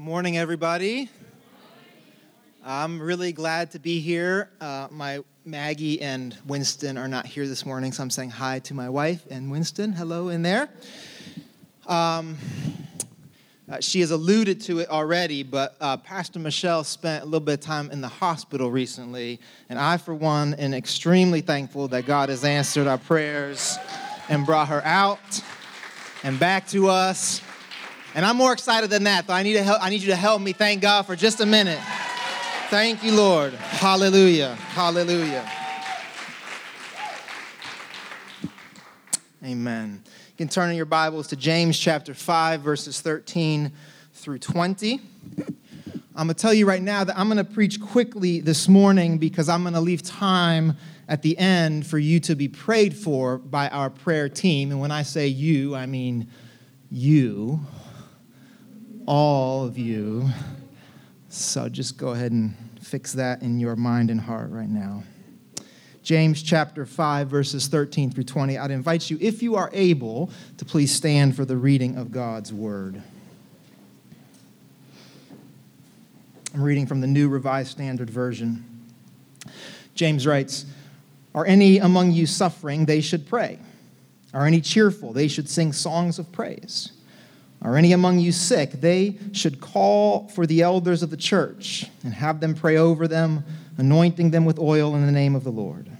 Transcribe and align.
Good 0.00 0.06
morning, 0.06 0.38
everybody. 0.38 1.10
I'm 2.64 3.02
really 3.02 3.32
glad 3.32 3.72
to 3.72 3.78
be 3.78 4.00
here. 4.00 4.48
Uh, 4.58 4.88
my 4.90 5.22
Maggie 5.44 6.00
and 6.00 6.34
Winston 6.46 6.96
are 6.96 7.06
not 7.06 7.26
here 7.26 7.46
this 7.46 7.66
morning, 7.66 7.92
so 7.92 8.02
I'm 8.02 8.08
saying 8.08 8.30
hi 8.30 8.60
to 8.60 8.72
my 8.72 8.88
wife 8.88 9.26
and 9.28 9.50
Winston. 9.50 9.92
Hello 9.92 10.30
in 10.30 10.40
there. 10.40 10.70
Um, 11.86 12.38
uh, 13.70 13.80
she 13.80 14.00
has 14.00 14.10
alluded 14.10 14.62
to 14.62 14.78
it 14.78 14.88
already, 14.88 15.42
but 15.42 15.76
uh, 15.82 15.98
Pastor 15.98 16.38
Michelle 16.38 16.82
spent 16.82 17.22
a 17.22 17.26
little 17.26 17.38
bit 17.38 17.58
of 17.58 17.60
time 17.60 17.90
in 17.90 18.00
the 18.00 18.08
hospital 18.08 18.70
recently, 18.70 19.38
and 19.68 19.78
I, 19.78 19.98
for 19.98 20.14
one, 20.14 20.54
am 20.54 20.72
extremely 20.72 21.42
thankful 21.42 21.88
that 21.88 22.06
God 22.06 22.30
has 22.30 22.42
answered 22.42 22.86
our 22.86 22.96
prayers 22.96 23.76
and 24.30 24.46
brought 24.46 24.68
her 24.68 24.82
out 24.82 25.42
and 26.22 26.40
back 26.40 26.66
to 26.68 26.88
us. 26.88 27.42
And 28.14 28.26
I'm 28.26 28.36
more 28.36 28.52
excited 28.52 28.90
than 28.90 29.04
that, 29.04 29.28
though. 29.28 29.34
I 29.34 29.44
need, 29.44 29.52
to 29.52 29.62
help, 29.62 29.82
I 29.82 29.88
need 29.88 30.00
you 30.00 30.08
to 30.08 30.16
help 30.16 30.42
me 30.42 30.52
thank 30.52 30.82
God 30.82 31.06
for 31.06 31.14
just 31.14 31.40
a 31.40 31.46
minute. 31.46 31.78
Thank 32.68 33.04
you, 33.04 33.12
Lord. 33.12 33.52
Hallelujah. 33.54 34.54
Hallelujah. 34.54 35.48
Amen. 39.44 40.02
You 40.04 40.36
can 40.36 40.48
turn 40.48 40.70
in 40.70 40.76
your 40.76 40.86
Bibles 40.86 41.28
to 41.28 41.36
James 41.36 41.78
chapter 41.78 42.12
5, 42.12 42.60
verses 42.60 43.00
13 43.00 43.70
through 44.14 44.38
20. 44.38 45.00
I'm 46.16 46.26
going 46.26 46.28
to 46.28 46.34
tell 46.34 46.52
you 46.52 46.66
right 46.66 46.82
now 46.82 47.04
that 47.04 47.16
I'm 47.16 47.28
going 47.28 47.38
to 47.38 47.44
preach 47.44 47.80
quickly 47.80 48.40
this 48.40 48.68
morning 48.68 49.18
because 49.18 49.48
I'm 49.48 49.62
going 49.62 49.74
to 49.74 49.80
leave 49.80 50.02
time 50.02 50.76
at 51.08 51.22
the 51.22 51.38
end 51.38 51.86
for 51.86 51.98
you 51.98 52.18
to 52.20 52.34
be 52.34 52.48
prayed 52.48 52.96
for 52.96 53.38
by 53.38 53.68
our 53.68 53.88
prayer 53.88 54.28
team. 54.28 54.72
And 54.72 54.80
when 54.80 54.90
I 54.90 55.02
say 55.02 55.28
you, 55.28 55.76
I 55.76 55.86
mean 55.86 56.28
you 56.90 57.60
all 59.10 59.64
of 59.64 59.76
you. 59.76 60.28
So 61.30 61.68
just 61.68 61.96
go 61.96 62.10
ahead 62.10 62.30
and 62.30 62.54
fix 62.80 63.12
that 63.14 63.42
in 63.42 63.58
your 63.58 63.74
mind 63.74 64.08
and 64.08 64.20
heart 64.20 64.50
right 64.50 64.68
now. 64.68 65.02
James 66.04 66.44
chapter 66.44 66.86
5, 66.86 67.26
verses 67.26 67.66
13 67.66 68.12
through 68.12 68.22
20. 68.22 68.56
I'd 68.56 68.70
invite 68.70 69.10
you, 69.10 69.18
if 69.20 69.42
you 69.42 69.56
are 69.56 69.68
able, 69.72 70.30
to 70.58 70.64
please 70.64 70.94
stand 70.94 71.34
for 71.34 71.44
the 71.44 71.56
reading 71.56 71.96
of 71.96 72.12
God's 72.12 72.52
word. 72.52 73.02
I'm 76.54 76.62
reading 76.62 76.86
from 76.86 77.00
the 77.00 77.08
New 77.08 77.28
Revised 77.28 77.72
Standard 77.72 78.10
Version. 78.10 78.64
James 79.96 80.24
writes 80.24 80.66
Are 81.34 81.44
any 81.44 81.78
among 81.78 82.12
you 82.12 82.26
suffering? 82.26 82.86
They 82.86 83.00
should 83.00 83.26
pray. 83.26 83.58
Are 84.32 84.46
any 84.46 84.60
cheerful? 84.60 85.12
They 85.12 85.26
should 85.26 85.48
sing 85.48 85.72
songs 85.72 86.20
of 86.20 86.30
praise. 86.30 86.92
Are 87.62 87.76
any 87.76 87.92
among 87.92 88.20
you 88.20 88.32
sick? 88.32 88.72
They 88.72 89.18
should 89.32 89.60
call 89.60 90.28
for 90.28 90.46
the 90.46 90.62
elders 90.62 91.02
of 91.02 91.10
the 91.10 91.16
church 91.16 91.86
and 92.02 92.14
have 92.14 92.40
them 92.40 92.54
pray 92.54 92.76
over 92.76 93.06
them, 93.06 93.44
anointing 93.76 94.30
them 94.30 94.44
with 94.44 94.58
oil 94.58 94.94
in 94.94 95.04
the 95.04 95.12
name 95.12 95.34
of 95.34 95.44
the 95.44 95.52
Lord. 95.52 95.90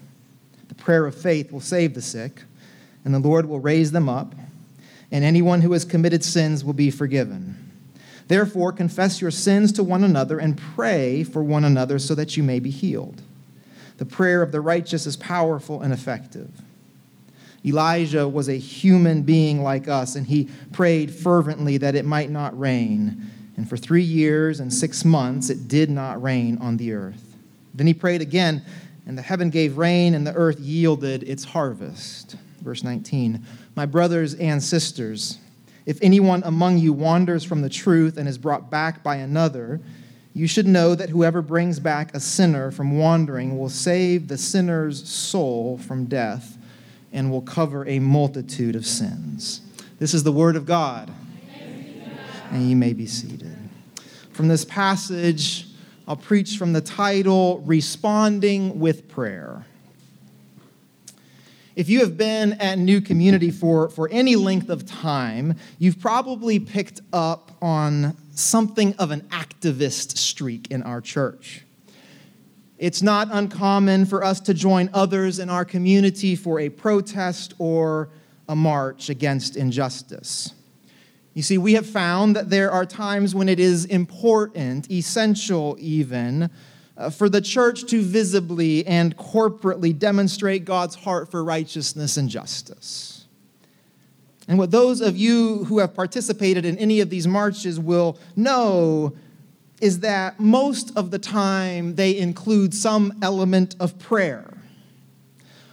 The 0.69 0.75
prayer 0.75 1.05
of 1.05 1.15
faith 1.15 1.53
will 1.53 1.61
save 1.61 1.95
the 1.95 2.03
sick, 2.03 2.43
and 3.05 3.13
the 3.13 3.19
Lord 3.19 3.47
will 3.47 3.61
raise 3.61 3.93
them 3.93 4.09
up, 4.09 4.35
and 5.11 5.25
anyone 5.25 5.61
who 5.61 5.73
has 5.73 5.85
committed 5.85 6.25
sins 6.25 6.65
will 6.65 6.73
be 6.73 6.91
forgiven. 6.91 7.71
Therefore, 8.29 8.73
confess 8.73 9.21
your 9.21 9.33
sins 9.33 9.73
to 9.73 9.83
one 9.83 10.05
another 10.05 10.39
and 10.39 10.57
pray 10.57 11.25
for 11.25 11.43
one 11.43 11.65
another 11.65 11.99
so 11.99 12.15
that 12.15 12.37
you 12.37 12.43
may 12.43 12.61
be 12.61 12.71
healed. 12.71 13.23
The 13.99 14.07
prayer 14.07 14.41
of 14.41 14.53
the 14.53 14.61
righteous 14.61 15.05
is 15.05 15.17
powerful 15.17 15.83
and 15.83 15.93
effective. 15.93 16.63
Elijah 17.65 18.27
was 18.27 18.49
a 18.49 18.55
human 18.55 19.23
being 19.23 19.63
like 19.63 19.89
us, 19.89 20.17
and 20.17 20.27
he 20.27 20.49
prayed 20.73 21.11
fervently 21.11 21.77
that 21.79 21.95
it 21.95 22.05
might 22.05 22.31
not 22.31 22.59
rain. 22.59 23.27
And 23.57 23.69
for 23.69 23.77
three 23.77 24.03
years 24.03 24.61
and 24.61 24.73
six 24.73 25.05
months, 25.05 25.51
it 25.51 25.69
did 25.69 25.91
not 25.91 26.23
rain 26.23 26.57
on 26.59 26.79
the 26.79 26.93
earth. 26.93 27.37
Then 27.75 27.87
he 27.87 27.95
prayed 27.95 28.23
again, 28.23 28.63
and 29.07 29.17
the 29.17 29.23
heaven 29.23 29.51
gave 29.51 29.77
rain, 29.77 30.15
and 30.15 30.27
the 30.27 30.33
earth 30.33 30.59
yielded 30.59 31.23
its 31.25 31.45
harvest. 31.45 32.37
Verse 32.63 32.83
19 32.83 33.45
My 33.75 33.85
brothers 33.85 34.35
and 34.35 34.63
sisters, 34.63 35.39
if 35.85 35.99
anyone 36.01 36.43
among 36.45 36.79
you 36.79 36.93
wanders 36.95 37.45
from 37.45 37.61
the 37.61 37.69
truth 37.69 38.17
and 38.17 38.29
is 38.29 38.39
brought 38.39 38.71
back 38.71 39.03
by 39.03 39.17
another, 39.17 39.81
you 40.33 40.47
should 40.47 40.67
know 40.67 40.95
that 40.95 41.11
whoever 41.11 41.43
brings 41.43 41.81
back 41.81 42.15
a 42.15 42.21
sinner 42.21 42.71
from 42.71 42.97
wandering 42.99 43.59
will 43.59 43.69
save 43.69 44.29
the 44.29 44.39
sinner's 44.39 45.07
soul 45.07 45.77
from 45.77 46.07
death 46.07 46.57
and 47.13 47.31
will 47.31 47.43
cover 47.43 47.87
a 47.87 47.99
multitude 47.99 48.77
of 48.77 48.87
sins. 48.87 49.61
This 49.99 50.15
is 50.15 50.23
the 50.23 50.33
word 50.33 50.57
of 50.57 50.67
God. 50.67 51.11
And 52.51 52.69
you 52.69 52.77
may 52.77 52.93
be 52.93 53.07
seated. 53.07 53.57
From 54.33 54.49
this 54.49 54.65
passage, 54.65 55.67
I'll 56.09 56.17
preach 56.17 56.57
from 56.57 56.73
the 56.73 56.81
title 56.81 57.61
Responding 57.61 58.81
with 58.81 59.09
Prayer. 59.09 59.65
If 61.77 61.89
you 61.89 62.01
have 62.01 62.17
been 62.17 62.55
at 62.55 62.79
New 62.79 63.01
Community 63.01 63.51
for, 63.51 63.89
for 63.89 64.09
any 64.11 64.35
length 64.37 64.69
of 64.71 64.87
time, 64.87 65.55
you've 65.79 66.01
probably 66.01 66.59
picked 66.59 67.01
up 67.13 67.53
on 67.63 68.17
something 68.33 68.95
of 68.99 69.11
an 69.11 69.21
activist 69.31 70.19
streak 70.19 70.71
in 70.71 70.83
our 70.83 71.01
church. 71.01 71.65
It's 72.81 73.03
not 73.03 73.29
uncommon 73.31 74.07
for 74.07 74.25
us 74.25 74.41
to 74.41 74.55
join 74.55 74.89
others 74.95 75.39
in 75.39 75.51
our 75.51 75.67
community 75.67 76.35
for 76.35 76.59
a 76.59 76.71
protest 76.71 77.53
or 77.59 78.09
a 78.49 78.57
march 78.57 79.11
against 79.11 79.55
injustice. 79.55 80.55
You 81.35 81.43
see, 81.43 81.59
we 81.59 81.75
have 81.75 81.87
found 81.87 82.35
that 82.37 82.49
there 82.49 82.71
are 82.71 82.87
times 82.87 83.35
when 83.35 83.51
it 83.51 83.61
is 83.61 83.85
important, 83.85 84.91
essential 84.91 85.77
even, 85.79 86.49
uh, 86.97 87.11
for 87.11 87.29
the 87.29 87.43
church 87.43 87.85
to 87.91 88.01
visibly 88.01 88.87
and 88.87 89.15
corporately 89.15 89.97
demonstrate 89.97 90.65
God's 90.65 90.95
heart 90.95 91.31
for 91.31 91.45
righteousness 91.45 92.17
and 92.17 92.31
justice. 92.31 93.27
And 94.49 94.57
what 94.57 94.71
those 94.71 95.03
of 95.03 95.19
you 95.19 95.65
who 95.65 95.81
have 95.81 95.93
participated 95.93 96.65
in 96.65 96.79
any 96.79 97.01
of 97.01 97.11
these 97.11 97.29
marches 97.29 97.79
will 97.79 98.19
know 98.37 99.15
is 99.81 100.01
that 100.01 100.39
most 100.39 100.97
of 100.97 101.11
the 101.11 101.19
time 101.19 101.95
they 101.95 102.17
include 102.17 102.75
some 102.75 103.15
element 103.23 103.77
of 103.81 103.99
prayer. 103.99 104.51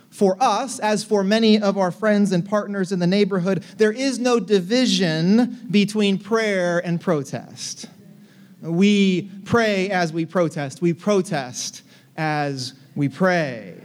For 0.10 0.36
us, 0.42 0.80
as 0.80 1.04
for 1.04 1.24
many 1.24 1.62
of 1.62 1.78
our 1.78 1.92
friends 1.92 2.32
and 2.32 2.44
partners 2.44 2.92
in 2.92 2.98
the 2.98 3.06
neighborhood, 3.06 3.64
there 3.78 3.92
is 3.92 4.18
no 4.18 4.40
division 4.40 5.68
between 5.70 6.18
prayer 6.18 6.80
and 6.80 7.00
protest. 7.00 7.86
We 8.62 9.30
pray 9.46 9.92
as 9.92 10.12
we 10.12 10.26
protest, 10.26 10.82
we 10.82 10.94
protest 10.94 11.84
as 12.16 12.74
we 12.96 13.10
pray. 13.10 13.76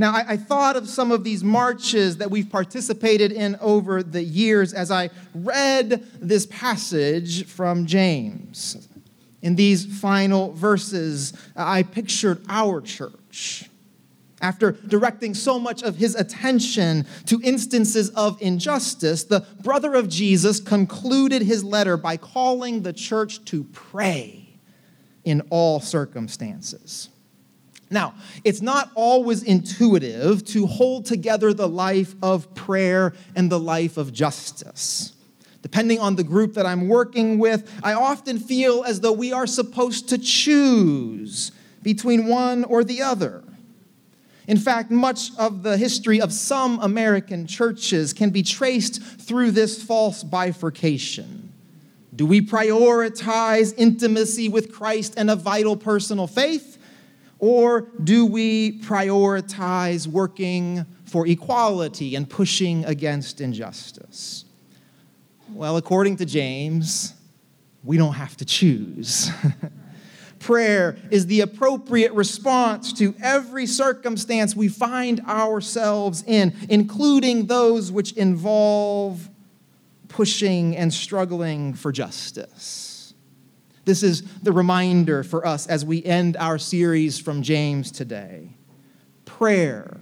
Now, 0.00 0.12
I, 0.12 0.24
I, 0.28 0.36
thought 0.36 0.76
of 0.76 0.88
some 0.88 1.10
of 1.10 1.24
these 1.24 1.42
marches 1.42 2.18
that 2.18 2.30
we've 2.30 2.48
participated 2.48 3.32
in 3.32 3.56
over 3.60 4.04
the 4.04 4.22
years 4.22 4.72
as 4.72 4.92
I 4.92 5.10
read 5.34 6.06
this 6.20 6.46
passage 6.46 7.44
from 7.46 7.84
James. 7.84 8.88
In 9.42 9.54
these 9.54 10.00
final 10.00 10.52
verses, 10.52 11.32
uh, 11.56 11.64
I 11.64 11.82
pictured 11.82 12.42
our 12.48 12.80
church. 12.80 13.64
After 14.40 14.72
directing 14.72 15.34
so 15.34 15.58
much 15.58 15.82
of 15.82 15.96
his 15.96 16.14
attention 16.14 17.06
to 17.26 17.40
instances 17.42 18.10
of 18.10 18.40
injustice, 18.40 19.24
the 19.24 19.44
brother 19.62 19.94
of 19.94 20.08
Jesus 20.08 20.60
concluded 20.60 21.42
his 21.42 21.64
letter 21.64 21.96
by 21.96 22.16
calling 22.16 22.82
the 22.82 22.92
church 22.92 23.44
to 23.46 23.64
pray 23.64 24.48
in 25.24 25.42
all 25.50 25.80
circumstances. 25.80 27.08
Now, 27.90 28.14
it's 28.44 28.60
not 28.60 28.90
always 28.94 29.42
intuitive 29.42 30.44
to 30.46 30.66
hold 30.66 31.06
together 31.06 31.52
the 31.52 31.68
life 31.68 32.14
of 32.22 32.54
prayer 32.54 33.14
and 33.34 33.50
the 33.50 33.58
life 33.58 33.96
of 33.96 34.12
justice. 34.12 35.14
Depending 35.62 35.98
on 35.98 36.16
the 36.16 36.24
group 36.24 36.54
that 36.54 36.66
I'm 36.66 36.88
working 36.88 37.38
with, 37.38 37.70
I 37.82 37.92
often 37.92 38.38
feel 38.38 38.84
as 38.84 39.00
though 39.00 39.12
we 39.12 39.32
are 39.32 39.46
supposed 39.46 40.08
to 40.10 40.18
choose 40.18 41.52
between 41.82 42.26
one 42.26 42.64
or 42.64 42.84
the 42.84 43.02
other. 43.02 43.42
In 44.46 44.56
fact, 44.56 44.90
much 44.90 45.30
of 45.36 45.62
the 45.62 45.76
history 45.76 46.20
of 46.20 46.32
some 46.32 46.80
American 46.80 47.46
churches 47.46 48.12
can 48.12 48.30
be 48.30 48.42
traced 48.42 49.02
through 49.02 49.50
this 49.50 49.82
false 49.82 50.22
bifurcation. 50.24 51.52
Do 52.16 52.24
we 52.24 52.40
prioritize 52.40 53.74
intimacy 53.76 54.48
with 54.48 54.72
Christ 54.72 55.14
and 55.16 55.30
a 55.30 55.36
vital 55.36 55.76
personal 55.76 56.26
faith? 56.26 56.78
Or 57.38 57.82
do 58.02 58.24
we 58.26 58.80
prioritize 58.80 60.06
working 60.06 60.86
for 61.04 61.26
equality 61.26 62.16
and 62.16 62.28
pushing 62.28 62.84
against 62.86 63.40
injustice? 63.40 64.44
Well, 65.52 65.76
according 65.76 66.16
to 66.16 66.26
James, 66.26 67.14
we 67.82 67.96
don't 67.96 68.14
have 68.14 68.36
to 68.36 68.44
choose. 68.44 69.30
Prayer 70.40 70.96
is 71.10 71.26
the 71.26 71.40
appropriate 71.40 72.12
response 72.12 72.92
to 72.94 73.14
every 73.22 73.66
circumstance 73.66 74.54
we 74.54 74.68
find 74.68 75.20
ourselves 75.20 76.22
in, 76.26 76.54
including 76.68 77.46
those 77.46 77.90
which 77.90 78.12
involve 78.12 79.28
pushing 80.08 80.76
and 80.76 80.92
struggling 80.92 81.74
for 81.74 81.92
justice. 81.92 83.14
This 83.84 84.02
is 84.02 84.22
the 84.42 84.52
reminder 84.52 85.22
for 85.22 85.46
us 85.46 85.66
as 85.66 85.84
we 85.84 86.04
end 86.04 86.36
our 86.36 86.58
series 86.58 87.18
from 87.18 87.42
James 87.42 87.90
today. 87.90 88.50
Prayer 89.24 89.98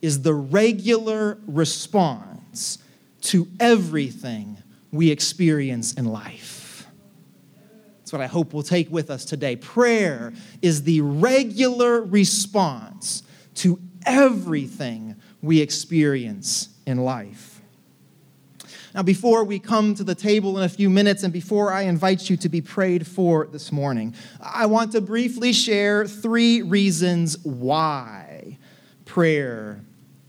is 0.00 0.22
the 0.22 0.34
regular 0.34 1.38
response 1.46 2.78
to 3.22 3.48
everything 3.58 4.58
we 4.94 5.10
experience 5.10 5.92
in 5.94 6.04
life. 6.04 6.86
That's 7.98 8.12
what 8.12 8.22
I 8.22 8.26
hope 8.26 8.54
we'll 8.54 8.62
take 8.62 8.90
with 8.90 9.10
us 9.10 9.24
today. 9.24 9.56
Prayer 9.56 10.32
is 10.62 10.84
the 10.84 11.00
regular 11.00 12.00
response 12.00 13.24
to 13.56 13.80
everything 14.06 15.16
we 15.42 15.60
experience 15.60 16.68
in 16.86 16.98
life. 16.98 17.60
Now, 18.94 19.02
before 19.02 19.42
we 19.42 19.58
come 19.58 19.96
to 19.96 20.04
the 20.04 20.14
table 20.14 20.56
in 20.58 20.64
a 20.64 20.68
few 20.68 20.88
minutes 20.88 21.24
and 21.24 21.32
before 21.32 21.72
I 21.72 21.82
invite 21.82 22.30
you 22.30 22.36
to 22.36 22.48
be 22.48 22.60
prayed 22.60 23.04
for 23.04 23.48
this 23.48 23.72
morning, 23.72 24.14
I 24.40 24.66
want 24.66 24.92
to 24.92 25.00
briefly 25.00 25.52
share 25.52 26.06
three 26.06 26.62
reasons 26.62 27.36
why 27.42 28.58
prayer 29.06 29.80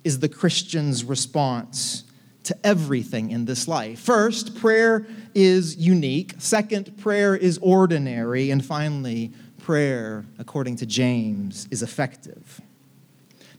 is 0.04 0.20
the 0.20 0.30
Christian's 0.30 1.04
response 1.04 2.05
to 2.46 2.58
everything 2.64 3.32
in 3.32 3.46
this 3.46 3.68
life. 3.68 4.00
First, 4.00 4.56
prayer 4.56 5.06
is 5.34 5.76
unique. 5.78 6.36
Second, 6.38 6.98
prayer 6.98 7.36
is 7.36 7.60
ordinary. 7.62 8.52
And 8.52 8.64
finally, 8.64 9.32
prayer, 9.58 10.26
according 10.40 10.78
to 10.78 10.86
James, 10.86 11.68
is 11.72 11.84
effective. 11.84 12.62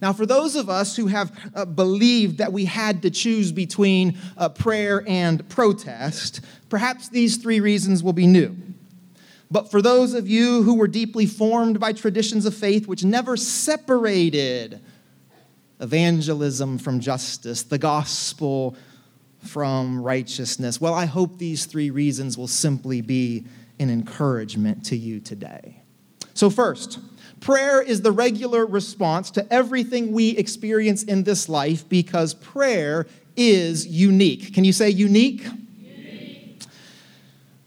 Now, 0.01 0.13
for 0.13 0.27
those 0.27 0.57
of 0.57 0.69
us 0.69 0.97
who 0.97 1.07
have 1.07 1.33
uh, 1.55 1.65
believed 1.65 2.39
that 2.39 2.53
we 2.53 2.67
had 2.67 3.03
to 3.03 3.11
choose 3.11 3.51
between 3.51 4.19
uh, 4.37 4.49
prayer 4.51 5.03
and 5.07 5.49
protest, 5.49 6.41
perhaps 6.69 7.09
these 7.09 7.39
three 7.39 7.61
reasons 7.61 8.03
will 8.03 8.13
be 8.13 8.27
new. 8.27 8.57
But 9.51 9.71
for 9.71 9.81
those 9.81 10.13
of 10.15 10.29
you 10.29 10.63
who 10.63 10.75
were 10.75 10.89
deeply 10.89 11.27
formed 11.27 11.79
by 11.79 11.93
traditions 11.93 12.47
of 12.47 12.55
faith 12.55 12.87
which 12.87 13.05
never 13.05 13.37
separated 13.37 14.81
evangelism 15.81 16.79
from 16.79 17.01
justice, 17.01 17.63
the 17.63 17.79
gospel 17.79 18.77
from 19.41 20.03
righteousness, 20.03 20.81
well, 20.81 20.95
I 20.95 21.05
hope 21.05 21.39
these 21.39 21.67
three 21.67 21.91
reasons 21.91 22.37
will 22.37 22.49
simply 22.49 23.01
be 23.01 23.45
an 23.79 23.91
encouragement 23.91 24.85
to 24.87 24.97
you 24.97 25.21
today. 25.21 25.83
So, 26.35 26.51
first, 26.51 26.99
Prayer 27.41 27.83
is 27.83 28.03
the 28.03 28.13
regular 28.13 28.67
response 28.67 29.31
to 29.33 29.53
everything 29.53 30.13
we 30.13 30.31
experience 30.31 31.03
in 31.03 31.23
this 31.23 31.49
life 31.49 31.89
because 31.89 32.35
prayer 32.35 33.07
is 33.37 33.87
unique. 33.87 34.55
Can 34.55 34.65
you 34.65 34.73
say 34.73 34.91
unique? 34.91 35.45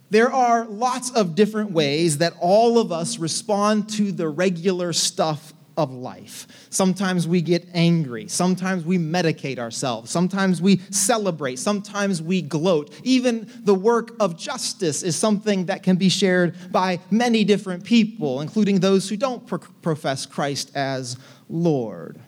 There 0.09 0.31
are 0.31 0.65
lots 0.65 1.11
of 1.11 1.35
different 1.35 1.71
ways 1.71 2.17
that 2.17 2.33
all 2.39 2.79
of 2.79 2.91
us 2.91 3.19
respond 3.19 3.89
to 3.91 4.11
the 4.11 4.27
regular 4.27 4.91
stuff 4.91 5.53
of 5.79 5.93
life. 5.93 6.45
Sometimes 6.69 7.25
we 7.25 7.41
get 7.41 7.65
angry. 7.73 8.27
Sometimes 8.27 8.83
we 8.83 8.97
medicate 8.97 9.57
ourselves. 9.57 10.11
Sometimes 10.11 10.61
we 10.61 10.81
celebrate. 10.91 11.57
Sometimes 11.57 12.21
we 12.21 12.41
gloat. 12.41 12.93
Even 13.03 13.49
the 13.63 13.73
work 13.73 14.11
of 14.19 14.37
justice 14.37 15.03
is 15.03 15.15
something 15.15 15.67
that 15.67 15.81
can 15.81 15.95
be 15.95 16.09
shared 16.09 16.53
by 16.69 16.99
many 17.09 17.45
different 17.45 17.85
people, 17.85 18.41
including 18.41 18.81
those 18.81 19.07
who 19.07 19.15
don't 19.15 19.47
pro- 19.47 19.59
profess 19.81 20.25
Christ 20.25 20.69
as 20.75 21.15
Lord. 21.47 22.19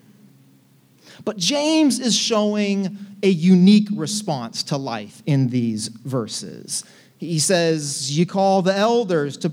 But 1.26 1.36
James 1.36 2.00
is 2.00 2.16
showing 2.16 2.96
a 3.22 3.28
unique 3.28 3.88
response 3.92 4.62
to 4.64 4.78
life 4.78 5.22
in 5.26 5.50
these 5.50 5.88
verses. 5.88 6.84
He 7.18 7.38
says, 7.38 8.16
You 8.16 8.24
call 8.24 8.62
the 8.62 8.74
elders 8.74 9.36
to 9.38 9.52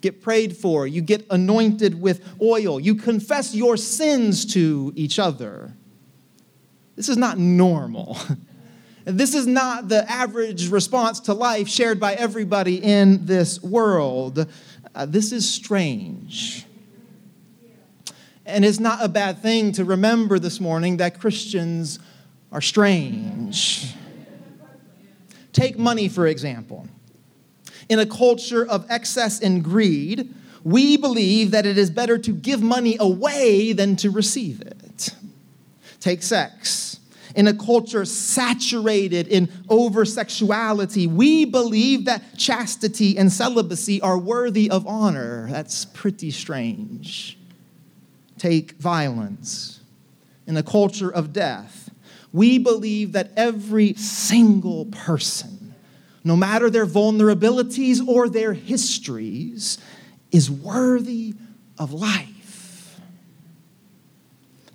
get 0.00 0.22
prayed 0.22 0.56
for, 0.56 0.86
you 0.86 1.00
get 1.00 1.26
anointed 1.30 2.00
with 2.00 2.24
oil, 2.40 2.78
you 2.78 2.94
confess 2.94 3.54
your 3.54 3.76
sins 3.76 4.46
to 4.54 4.92
each 4.96 5.18
other. 5.18 5.72
This 6.96 7.08
is 7.08 7.16
not 7.16 7.38
normal. 7.38 8.16
This 9.04 9.34
is 9.34 9.46
not 9.46 9.88
the 9.88 10.06
average 10.10 10.68
response 10.68 11.20
to 11.20 11.32
life 11.32 11.66
shared 11.66 11.98
by 11.98 12.12
everybody 12.12 12.76
in 12.76 13.24
this 13.24 13.62
world. 13.62 14.46
Uh, 14.94 15.06
this 15.06 15.32
is 15.32 15.48
strange. 15.48 16.66
And 18.44 18.66
it's 18.66 18.78
not 18.78 19.02
a 19.02 19.08
bad 19.08 19.40
thing 19.40 19.72
to 19.72 19.84
remember 19.86 20.38
this 20.38 20.60
morning 20.60 20.98
that 20.98 21.20
Christians 21.20 22.00
are 22.52 22.60
strange. 22.60 23.94
Take 25.54 25.78
money, 25.78 26.10
for 26.10 26.26
example 26.26 26.86
in 27.88 27.98
a 27.98 28.06
culture 28.06 28.66
of 28.66 28.86
excess 28.90 29.40
and 29.40 29.64
greed, 29.64 30.34
we 30.64 30.96
believe 30.96 31.50
that 31.52 31.66
it 31.66 31.78
is 31.78 31.90
better 31.90 32.18
to 32.18 32.32
give 32.32 32.62
money 32.62 32.96
away 33.00 33.72
than 33.72 33.96
to 33.96 34.10
receive 34.10 34.60
it. 34.60 35.14
Take 36.00 36.22
sex. 36.22 37.00
In 37.34 37.46
a 37.46 37.54
culture 37.54 38.04
saturated 38.04 39.28
in 39.28 39.48
over 39.68 40.04
sexuality, 40.04 41.06
we 41.06 41.44
believe 41.44 42.06
that 42.06 42.36
chastity 42.36 43.16
and 43.16 43.32
celibacy 43.32 44.00
are 44.00 44.18
worthy 44.18 44.70
of 44.70 44.86
honor. 44.86 45.46
That's 45.50 45.84
pretty 45.84 46.30
strange. 46.30 47.38
Take 48.38 48.72
violence. 48.72 49.80
In 50.46 50.56
a 50.56 50.62
culture 50.62 51.10
of 51.10 51.32
death, 51.32 51.90
we 52.32 52.58
believe 52.58 53.12
that 53.12 53.30
every 53.36 53.94
single 53.94 54.86
person 54.86 55.57
no 56.24 56.36
matter 56.36 56.70
their 56.70 56.86
vulnerabilities 56.86 58.06
or 58.06 58.28
their 58.28 58.52
histories, 58.52 59.78
is 60.30 60.50
worthy 60.50 61.34
of 61.78 61.92
life. 61.92 63.00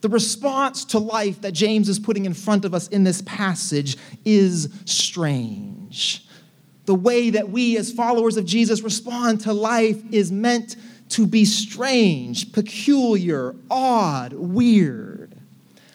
The 0.02 0.10
response 0.10 0.84
to 0.86 1.00
life 1.00 1.42
that 1.42 1.54
James 1.54 1.88
is 1.88 1.98
putting 1.98 2.26
in 2.26 2.34
front 2.34 2.66
of 2.66 2.74
us 2.74 2.90
in 2.90 3.06
this 3.06 3.22
passage 3.22 3.98
is 4.26 4.70
strange. 4.86 6.28
The 6.86 6.96
way 6.96 7.30
that 7.30 7.50
we, 7.50 7.78
as 7.78 7.92
followers 7.92 8.36
of 8.36 8.46
Jesus, 8.46 8.82
respond 8.82 9.42
to 9.42 9.54
life 9.54 10.02
is 10.12 10.32
meant 10.32 10.76
to 11.10 11.26
be 11.26 11.46
strange, 11.46 12.52
peculiar, 12.52 13.56
odd, 13.70 14.34
weird. 14.34 15.13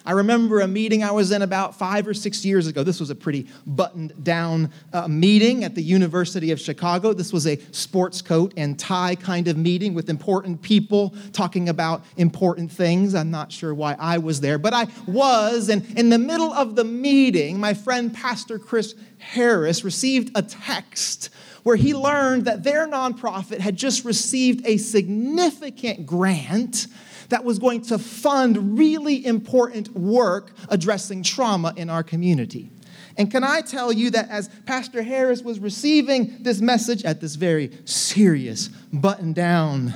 I 0.09 0.13
remember 0.13 0.61
a 0.61 0.67
meeting 0.67 1.03
I 1.03 1.11
was 1.11 1.31
in 1.31 1.43
about 1.43 1.75
five 1.75 2.07
or 2.07 2.15
six 2.15 2.43
years 2.43 2.65
ago. 2.65 2.81
This 2.81 2.99
was 2.99 3.11
a 3.11 3.15
pretty 3.15 3.45
buttoned 3.67 4.23
down 4.23 4.71
uh, 4.91 5.07
meeting 5.07 5.63
at 5.63 5.75
the 5.75 5.83
University 5.83 6.49
of 6.49 6.59
Chicago. 6.59 7.13
This 7.13 7.31
was 7.31 7.45
a 7.45 7.57
sports 7.71 8.23
coat 8.23 8.51
and 8.57 8.79
tie 8.79 9.13
kind 9.13 9.47
of 9.47 9.55
meeting 9.55 9.93
with 9.93 10.09
important 10.09 10.63
people 10.63 11.13
talking 11.31 11.69
about 11.69 12.03
important 12.17 12.71
things. 12.71 13.13
I'm 13.13 13.29
not 13.29 13.51
sure 13.51 13.71
why 13.71 13.95
I 13.99 14.17
was 14.17 14.41
there, 14.41 14.57
but 14.57 14.73
I 14.73 14.87
was. 15.05 15.69
And 15.69 15.85
in 15.95 16.09
the 16.09 16.17
middle 16.17 16.53
of 16.53 16.75
the 16.75 16.85
meeting, 16.85 17.59
my 17.59 17.75
friend 17.75 18.11
Pastor 18.11 18.57
Chris 18.57 18.95
Harris 19.19 19.83
received 19.83 20.31
a 20.33 20.41
text 20.41 21.29
where 21.61 21.75
he 21.75 21.93
learned 21.93 22.45
that 22.45 22.63
their 22.63 22.87
nonprofit 22.87 23.59
had 23.59 23.75
just 23.75 24.05
received 24.05 24.65
a 24.65 24.77
significant 24.77 26.07
grant 26.07 26.87
that 27.29 27.43
was 27.43 27.59
going 27.59 27.81
to 27.83 27.97
fund 27.97 28.77
really 28.77 29.25
important 29.25 29.89
work 29.93 30.51
addressing 30.69 31.23
trauma 31.23 31.73
in 31.75 31.89
our 31.89 32.03
community. 32.03 32.69
And 33.17 33.29
can 33.29 33.43
I 33.43 33.61
tell 33.61 33.91
you 33.91 34.11
that 34.11 34.29
as 34.29 34.49
Pastor 34.65 35.01
Harris 35.01 35.41
was 35.41 35.59
receiving 35.59 36.37
this 36.41 36.61
message 36.61 37.03
at 37.03 37.21
this 37.21 37.35
very 37.35 37.71
serious, 37.85 38.69
button 38.93 39.33
down 39.33 39.93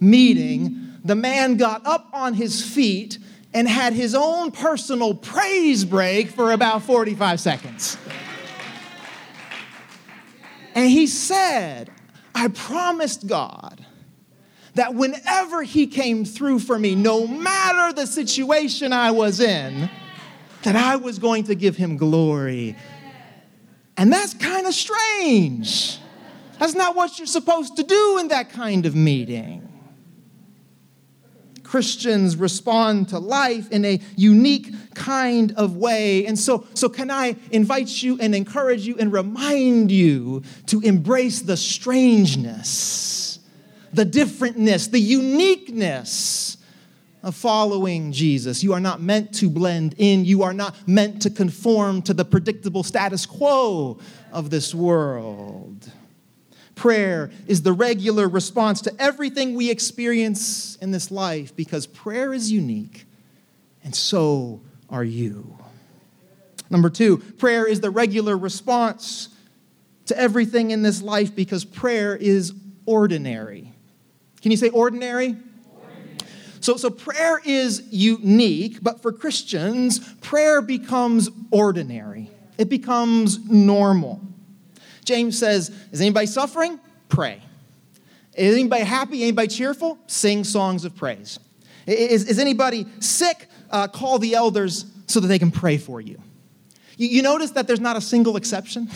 meeting, 0.00 0.98
the 1.04 1.14
man 1.14 1.56
got 1.56 1.86
up 1.86 2.08
on 2.12 2.34
his 2.34 2.64
feet 2.64 3.18
and 3.52 3.68
had 3.68 3.92
his 3.92 4.14
own 4.14 4.50
personal 4.50 5.14
praise 5.14 5.84
break 5.84 6.28
for 6.30 6.52
about 6.52 6.82
45 6.82 7.40
seconds. 7.40 7.96
And 10.74 10.90
he 10.90 11.06
said, 11.06 11.90
I 12.34 12.48
promised 12.48 13.26
God 13.26 13.83
that 14.74 14.94
whenever 14.94 15.62
He 15.62 15.86
came 15.86 16.24
through 16.24 16.60
for 16.60 16.78
me, 16.78 16.94
no 16.94 17.26
matter 17.26 17.92
the 17.92 18.06
situation 18.06 18.92
I 18.92 19.10
was 19.10 19.40
in, 19.40 19.90
that 20.62 20.76
I 20.76 20.96
was 20.96 21.18
going 21.18 21.44
to 21.44 21.54
give 21.54 21.76
Him 21.76 21.96
glory. 21.96 22.76
And 23.96 24.12
that's 24.12 24.34
kind 24.34 24.66
of 24.66 24.74
strange. 24.74 25.98
That's 26.58 26.74
not 26.74 26.96
what 26.96 27.18
you're 27.18 27.26
supposed 27.26 27.76
to 27.76 27.82
do 27.82 28.18
in 28.18 28.28
that 28.28 28.50
kind 28.50 28.86
of 28.86 28.94
meeting. 28.94 29.68
Christians 31.62 32.36
respond 32.36 33.08
to 33.08 33.18
life 33.18 33.70
in 33.72 33.84
a 33.84 34.00
unique 34.16 34.72
kind 34.94 35.52
of 35.56 35.76
way. 35.76 36.24
And 36.24 36.38
so, 36.38 36.66
so 36.74 36.88
can 36.88 37.10
I 37.10 37.36
invite 37.50 38.02
you 38.02 38.16
and 38.20 38.32
encourage 38.34 38.86
you 38.86 38.96
and 38.98 39.12
remind 39.12 39.90
you 39.90 40.42
to 40.66 40.80
embrace 40.82 41.40
the 41.40 41.56
strangeness 41.56 43.13
the 43.94 44.04
differentness, 44.04 44.90
the 44.90 45.00
uniqueness 45.00 46.56
of 47.22 47.34
following 47.34 48.12
Jesus. 48.12 48.62
You 48.62 48.74
are 48.74 48.80
not 48.80 49.00
meant 49.00 49.34
to 49.36 49.48
blend 49.48 49.94
in, 49.98 50.24
you 50.24 50.42
are 50.42 50.52
not 50.52 50.76
meant 50.86 51.22
to 51.22 51.30
conform 51.30 52.02
to 52.02 52.14
the 52.14 52.24
predictable 52.24 52.82
status 52.82 53.24
quo 53.24 53.98
of 54.32 54.50
this 54.50 54.74
world. 54.74 55.90
Prayer 56.74 57.30
is 57.46 57.62
the 57.62 57.72
regular 57.72 58.28
response 58.28 58.82
to 58.82 58.94
everything 58.98 59.54
we 59.54 59.70
experience 59.70 60.76
in 60.76 60.90
this 60.90 61.10
life 61.10 61.54
because 61.54 61.86
prayer 61.86 62.34
is 62.34 62.50
unique, 62.50 63.06
and 63.84 63.94
so 63.94 64.60
are 64.90 65.04
you. 65.04 65.56
Number 66.68 66.90
two, 66.90 67.18
prayer 67.18 67.66
is 67.66 67.80
the 67.80 67.90
regular 67.90 68.36
response 68.36 69.28
to 70.06 70.18
everything 70.18 70.72
in 70.72 70.82
this 70.82 71.00
life 71.00 71.34
because 71.34 71.64
prayer 71.64 72.16
is 72.16 72.52
ordinary. 72.86 73.73
Can 74.44 74.50
you 74.50 74.58
say 74.58 74.68
ordinary? 74.68 75.36
So, 76.60 76.76
so 76.76 76.90
prayer 76.90 77.40
is 77.46 77.82
unique, 77.90 78.82
but 78.82 79.00
for 79.00 79.10
Christians, 79.10 80.00
prayer 80.16 80.60
becomes 80.60 81.30
ordinary. 81.50 82.30
It 82.58 82.68
becomes 82.68 83.42
normal. 83.48 84.20
James 85.02 85.38
says, 85.38 85.70
Is 85.92 86.02
anybody 86.02 86.26
suffering? 86.26 86.78
Pray. 87.08 87.40
Is 88.34 88.54
anybody 88.58 88.84
happy? 88.84 89.22
Anybody 89.22 89.48
cheerful? 89.48 89.96
Sing 90.08 90.44
songs 90.44 90.84
of 90.84 90.94
praise. 90.94 91.38
Is, 91.86 92.28
is 92.28 92.38
anybody 92.38 92.84
sick? 93.00 93.46
Uh, 93.70 93.88
call 93.88 94.18
the 94.18 94.34
elders 94.34 94.84
so 95.06 95.20
that 95.20 95.28
they 95.28 95.38
can 95.38 95.52
pray 95.52 95.78
for 95.78 96.02
you. 96.02 96.20
you. 96.98 97.08
You 97.08 97.22
notice 97.22 97.52
that 97.52 97.66
there's 97.66 97.80
not 97.80 97.96
a 97.96 98.02
single 98.02 98.36
exception? 98.36 98.90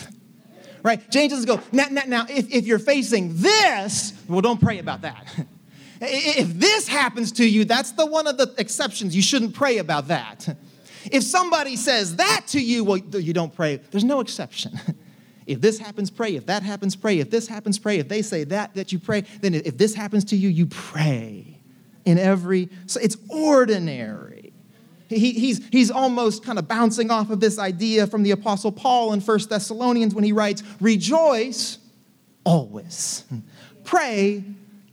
Right? 0.83 1.09
James 1.09 1.33
doesn't 1.33 1.47
go, 1.47 1.61
now, 1.71 1.85
now, 1.89 2.03
now 2.07 2.25
if, 2.29 2.49
if 2.51 2.65
you're 2.65 2.79
facing 2.79 3.35
this, 3.35 4.13
well, 4.27 4.41
don't 4.41 4.61
pray 4.61 4.79
about 4.79 5.01
that. 5.01 5.27
If 6.01 6.53
this 6.53 6.87
happens 6.87 7.33
to 7.33 7.45
you, 7.45 7.65
that's 7.65 7.91
the 7.91 8.05
one 8.05 8.25
of 8.25 8.37
the 8.37 8.53
exceptions. 8.57 9.13
You 9.13 9.21
shouldn't 9.21 9.53
pray 9.53 9.79
about 9.79 10.07
that. 10.07 10.57
If 11.11 11.23
somebody 11.23 11.77
says 11.77 12.17
that 12.17 12.45
to 12.47 12.59
you, 12.61 12.83
well, 12.83 12.97
you 12.97 13.33
don't 13.33 13.55
pray. 13.55 13.77
There's 13.77 14.03
no 14.03 14.19
exception. 14.19 14.79
If 15.49 15.61
this 15.61 15.79
happens, 15.79 16.11
pray. 16.11 16.35
If 16.35 16.45
that 16.45 16.61
happens, 16.61 16.95
pray. 16.95 17.17
If 17.17 17.31
this 17.31 17.47
happens, 17.47 17.79
pray. 17.79 17.97
If 17.97 18.07
they 18.07 18.21
say 18.21 18.43
that, 18.43 18.75
that 18.75 18.91
you 18.91 18.99
pray, 18.99 19.21
then 19.41 19.55
if 19.55 19.79
this 19.79 19.95
happens 19.95 20.25
to 20.25 20.35
you, 20.35 20.47
you 20.47 20.67
pray. 20.67 21.59
In 22.05 22.19
every, 22.19 22.69
so 22.85 22.99
it's 22.99 23.17
ordinary. 23.29 24.38
He, 25.09 25.31
he's, 25.31 25.67
he's 25.69 25.89
almost 25.89 26.45
kind 26.45 26.59
of 26.59 26.67
bouncing 26.67 27.09
off 27.09 27.31
of 27.31 27.39
this 27.39 27.57
idea 27.57 28.05
from 28.05 28.21
the 28.21 28.31
Apostle 28.31 28.71
Paul 28.71 29.13
in 29.13 29.21
1 29.21 29.39
Thessalonians 29.49 30.13
when 30.13 30.23
he 30.23 30.31
writes, 30.31 30.61
Rejoice 30.79 31.79
always, 32.43 33.25
pray 33.83 34.43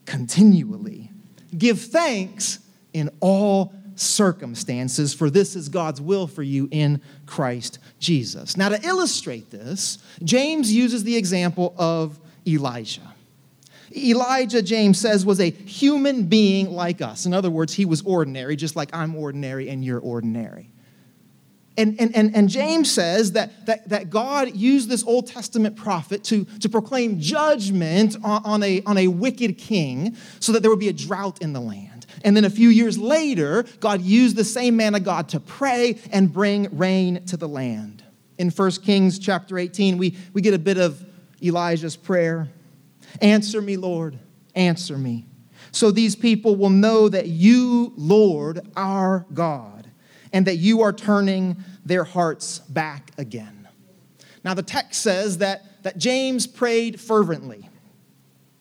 continually. 0.06 1.10
Give 1.56 1.78
thanks 1.78 2.60
in 2.94 3.10
all 3.20 3.74
circumstances, 3.94 5.12
for 5.12 5.28
this 5.28 5.54
is 5.54 5.68
God's 5.68 6.00
will 6.00 6.26
for 6.26 6.42
you 6.42 6.68
in 6.70 7.00
Christ 7.26 7.78
Jesus. 7.98 8.56
Now, 8.56 8.70
to 8.70 8.82
illustrate 8.86 9.50
this, 9.50 9.98
James 10.24 10.72
uses 10.72 11.04
the 11.04 11.16
example 11.16 11.74
of 11.76 12.18
Elijah. 12.46 13.14
Elijah, 13.96 14.62
James 14.62 14.98
says, 14.98 15.24
was 15.24 15.40
a 15.40 15.50
human 15.50 16.24
being 16.24 16.70
like 16.70 17.00
us. 17.00 17.26
In 17.26 17.32
other 17.32 17.50
words, 17.50 17.74
he 17.74 17.84
was 17.84 18.02
ordinary, 18.02 18.56
just 18.56 18.76
like 18.76 18.94
I'm 18.94 19.14
ordinary 19.16 19.68
and 19.68 19.84
you're 19.84 20.00
ordinary. 20.00 20.70
And, 21.78 22.00
and, 22.00 22.16
and, 22.16 22.34
and 22.34 22.48
James 22.48 22.90
says 22.90 23.32
that, 23.32 23.66
that, 23.66 23.88
that 23.90 24.10
God 24.10 24.56
used 24.56 24.88
this 24.88 25.04
Old 25.04 25.26
Testament 25.26 25.76
prophet 25.76 26.24
to, 26.24 26.44
to 26.60 26.68
proclaim 26.68 27.20
judgment 27.20 28.16
on, 28.24 28.42
on, 28.44 28.62
a, 28.62 28.82
on 28.86 28.96
a 28.96 29.08
wicked 29.08 29.58
king 29.58 30.16
so 30.40 30.52
that 30.52 30.62
there 30.62 30.70
would 30.70 30.80
be 30.80 30.88
a 30.88 30.94
drought 30.94 31.42
in 31.42 31.52
the 31.52 31.60
land. 31.60 32.06
And 32.24 32.34
then 32.34 32.46
a 32.46 32.50
few 32.50 32.70
years 32.70 32.96
later, 32.96 33.66
God 33.80 34.00
used 34.00 34.36
the 34.36 34.44
same 34.44 34.76
man 34.76 34.94
of 34.94 35.04
God 35.04 35.28
to 35.30 35.40
pray 35.40 35.98
and 36.12 36.32
bring 36.32 36.76
rain 36.76 37.24
to 37.26 37.36
the 37.36 37.48
land. 37.48 38.02
In 38.38 38.50
1 38.50 38.70
Kings 38.82 39.18
chapter 39.18 39.58
18, 39.58 39.98
we, 39.98 40.16
we 40.32 40.40
get 40.40 40.54
a 40.54 40.58
bit 40.58 40.78
of 40.78 41.04
Elijah's 41.42 41.96
prayer 41.96 42.48
Answer 43.20 43.62
me, 43.62 43.76
Lord, 43.76 44.18
answer 44.54 44.98
me, 44.98 45.26
so 45.72 45.90
these 45.90 46.16
people 46.16 46.56
will 46.56 46.70
know 46.70 47.08
that 47.08 47.28
you, 47.28 47.92
Lord, 47.96 48.60
are 48.76 49.26
God 49.32 49.90
and 50.32 50.46
that 50.46 50.56
you 50.56 50.82
are 50.82 50.92
turning 50.92 51.56
their 51.84 52.04
hearts 52.04 52.58
back 52.60 53.12
again. 53.18 53.68
Now, 54.44 54.54
the 54.54 54.62
text 54.62 55.02
says 55.02 55.38
that, 55.38 55.82
that 55.82 55.98
James 55.98 56.46
prayed 56.46 57.00
fervently. 57.00 57.68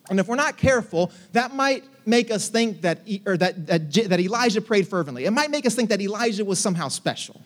And 0.10 0.20
if 0.20 0.28
we're 0.28 0.36
not 0.36 0.58
careful, 0.58 1.12
that 1.32 1.54
might 1.54 1.84
make 2.06 2.32
us 2.32 2.50
think 2.50 2.82
that, 2.82 3.08
or 3.26 3.38
that, 3.38 3.68
that, 3.68 3.92
that 3.94 4.20
Elijah 4.20 4.62
prayed 4.62 4.88
fervently. 4.88 5.26
It 5.26 5.32
might 5.32 5.50
make 5.52 5.66
us 5.66 5.76
think 5.76 5.90
that 5.90 6.02
Elijah 6.02 6.46
was 6.46 6.60
somehow 6.60 6.88
special. 6.88 7.42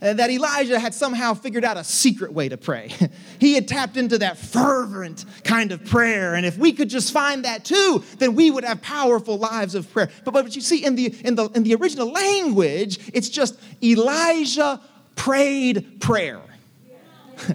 Uh, 0.00 0.12
that 0.12 0.28
Elijah 0.28 0.78
had 0.78 0.92
somehow 0.92 1.32
figured 1.32 1.64
out 1.64 1.78
a 1.78 1.84
secret 1.84 2.30
way 2.30 2.50
to 2.50 2.58
pray. 2.58 2.92
he 3.38 3.54
had 3.54 3.66
tapped 3.66 3.96
into 3.96 4.18
that 4.18 4.36
fervent 4.36 5.24
kind 5.42 5.72
of 5.72 5.82
prayer. 5.86 6.34
And 6.34 6.44
if 6.44 6.58
we 6.58 6.72
could 6.72 6.90
just 6.90 7.12
find 7.12 7.46
that 7.46 7.64
too, 7.64 8.04
then 8.18 8.34
we 8.34 8.50
would 8.50 8.62
have 8.62 8.82
powerful 8.82 9.38
lives 9.38 9.74
of 9.74 9.90
prayer. 9.90 10.10
But, 10.24 10.32
but 10.32 10.54
you 10.54 10.60
see, 10.60 10.84
in 10.84 10.96
the, 10.96 11.14
in, 11.24 11.34
the, 11.34 11.48
in 11.54 11.62
the 11.62 11.74
original 11.76 12.12
language, 12.12 13.10
it's 13.14 13.30
just 13.30 13.58
Elijah 13.82 14.82
prayed 15.14 15.98
prayer. 15.98 16.42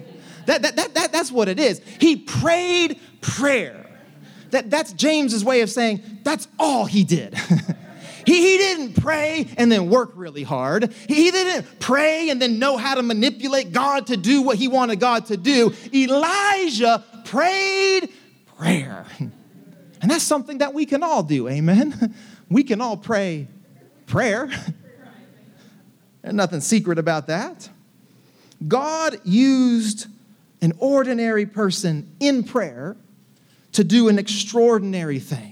that, 0.46 0.62
that, 0.62 0.76
that, 0.76 0.94
that, 0.94 1.12
that's 1.12 1.30
what 1.30 1.48
it 1.48 1.60
is. 1.60 1.80
He 2.00 2.16
prayed 2.16 2.98
prayer. 3.20 3.86
That, 4.50 4.68
that's 4.68 4.92
James's 4.92 5.44
way 5.44 5.60
of 5.60 5.70
saying 5.70 6.02
that's 6.24 6.48
all 6.58 6.86
he 6.86 7.04
did. 7.04 7.38
He, 8.26 8.52
he 8.52 8.58
didn't 8.58 8.94
pray 8.94 9.48
and 9.56 9.70
then 9.70 9.88
work 9.88 10.12
really 10.14 10.42
hard. 10.42 10.92
He, 11.08 11.14
he 11.14 11.30
didn't 11.30 11.80
pray 11.80 12.30
and 12.30 12.40
then 12.40 12.58
know 12.58 12.76
how 12.76 12.94
to 12.94 13.02
manipulate 13.02 13.72
God 13.72 14.08
to 14.08 14.16
do 14.16 14.42
what 14.42 14.56
he 14.56 14.68
wanted 14.68 15.00
God 15.00 15.26
to 15.26 15.36
do. 15.36 15.74
Elijah 15.92 17.04
prayed 17.24 18.10
prayer. 18.56 19.06
And 20.00 20.10
that's 20.10 20.24
something 20.24 20.58
that 20.58 20.74
we 20.74 20.84
can 20.86 21.02
all 21.02 21.22
do, 21.22 21.48
amen? 21.48 22.14
We 22.52 22.64
can 22.64 22.82
all 22.82 22.98
pray 22.98 23.48
prayer. 24.06 24.46
There's 26.22 26.34
nothing 26.34 26.60
secret 26.60 26.98
about 26.98 27.28
that. 27.28 27.70
God 28.68 29.18
used 29.24 30.06
an 30.60 30.74
ordinary 30.78 31.46
person 31.46 32.14
in 32.20 32.44
prayer 32.44 32.96
to 33.72 33.84
do 33.84 34.08
an 34.08 34.18
extraordinary 34.18 35.18
thing. 35.18 35.51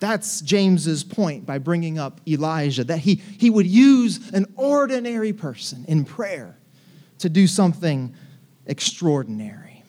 That's 0.00 0.40
James's 0.40 1.04
point 1.04 1.46
by 1.46 1.58
bringing 1.58 1.98
up 1.98 2.20
Elijah, 2.26 2.84
that 2.84 2.98
he, 2.98 3.16
he 3.16 3.50
would 3.50 3.66
use 3.66 4.30
an 4.30 4.52
ordinary 4.56 5.32
person 5.32 5.84
in 5.86 6.04
prayer 6.04 6.56
to 7.18 7.28
do 7.28 7.46
something 7.46 8.14
extraordinary. 8.66 9.84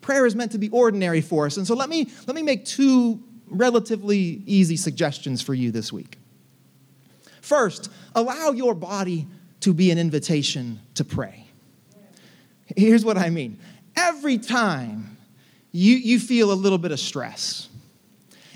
Prayer 0.00 0.26
is 0.26 0.34
meant 0.34 0.52
to 0.52 0.58
be 0.58 0.68
ordinary 0.70 1.20
for 1.20 1.46
us. 1.46 1.56
And 1.56 1.66
so 1.66 1.74
let 1.74 1.88
me, 1.88 2.10
let 2.26 2.34
me 2.34 2.42
make 2.42 2.64
two 2.64 3.22
relatively 3.48 4.42
easy 4.44 4.76
suggestions 4.76 5.40
for 5.40 5.54
you 5.54 5.70
this 5.70 5.92
week. 5.92 6.18
First, 7.40 7.90
allow 8.14 8.50
your 8.50 8.74
body 8.74 9.26
to 9.60 9.72
be 9.72 9.92
an 9.92 9.98
invitation 9.98 10.80
to 10.94 11.04
pray. 11.04 11.46
Here's 12.76 13.04
what 13.04 13.16
I 13.16 13.30
mean 13.30 13.58
every 13.96 14.38
time 14.38 15.16
you, 15.72 15.94
you 15.96 16.18
feel 16.18 16.52
a 16.52 16.54
little 16.54 16.78
bit 16.78 16.90
of 16.90 16.98
stress, 17.00 17.68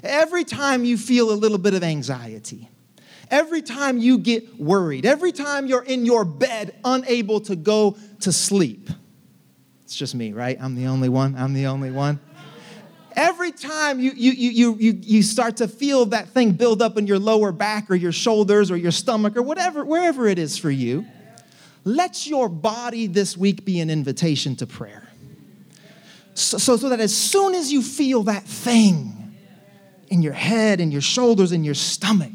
Every 0.02 0.44
time 0.44 0.84
you 0.84 0.96
feel 0.96 1.30
a 1.30 1.34
little 1.34 1.58
bit 1.58 1.74
of 1.74 1.82
anxiety, 1.82 2.68
every 3.30 3.62
time 3.62 3.98
you 3.98 4.18
get 4.18 4.58
worried, 4.58 5.06
every 5.06 5.32
time 5.32 5.66
you're 5.66 5.82
in 5.82 6.06
your 6.06 6.24
bed 6.24 6.74
unable 6.84 7.40
to 7.42 7.56
go 7.56 7.96
to 8.20 8.32
sleep, 8.32 8.90
it's 9.84 9.96
just 9.96 10.14
me, 10.14 10.32
right? 10.32 10.56
I'm 10.60 10.74
the 10.76 10.86
only 10.86 11.08
one. 11.08 11.34
I'm 11.36 11.52
the 11.52 11.66
only 11.66 11.90
one. 11.90 12.20
Every 13.16 13.50
time 13.50 13.98
you, 13.98 14.12
you, 14.12 14.30
you, 14.30 14.76
you, 14.78 14.98
you 15.02 15.22
start 15.22 15.56
to 15.56 15.68
feel 15.68 16.06
that 16.06 16.28
thing 16.28 16.52
build 16.52 16.80
up 16.80 16.96
in 16.96 17.06
your 17.08 17.18
lower 17.18 17.50
back 17.50 17.90
or 17.90 17.96
your 17.96 18.12
shoulders 18.12 18.70
or 18.70 18.76
your 18.76 18.92
stomach 18.92 19.36
or 19.36 19.42
whatever, 19.42 19.84
wherever 19.84 20.28
it 20.28 20.38
is 20.38 20.56
for 20.56 20.70
you, 20.70 21.04
let 21.84 22.26
your 22.26 22.48
body 22.48 23.08
this 23.08 23.36
week 23.36 23.64
be 23.64 23.80
an 23.80 23.90
invitation 23.90 24.54
to 24.56 24.66
prayer. 24.66 25.08
So, 26.34 26.58
so, 26.58 26.76
so 26.76 26.88
that 26.88 27.00
as 27.00 27.14
soon 27.14 27.54
as 27.54 27.72
you 27.72 27.82
feel 27.82 28.22
that 28.24 28.44
thing, 28.44 29.19
in 30.10 30.22
your 30.22 30.32
head 30.32 30.80
and 30.80 30.92
your 30.92 31.00
shoulders 31.00 31.52
and 31.52 31.64
your 31.64 31.74
stomach, 31.74 32.32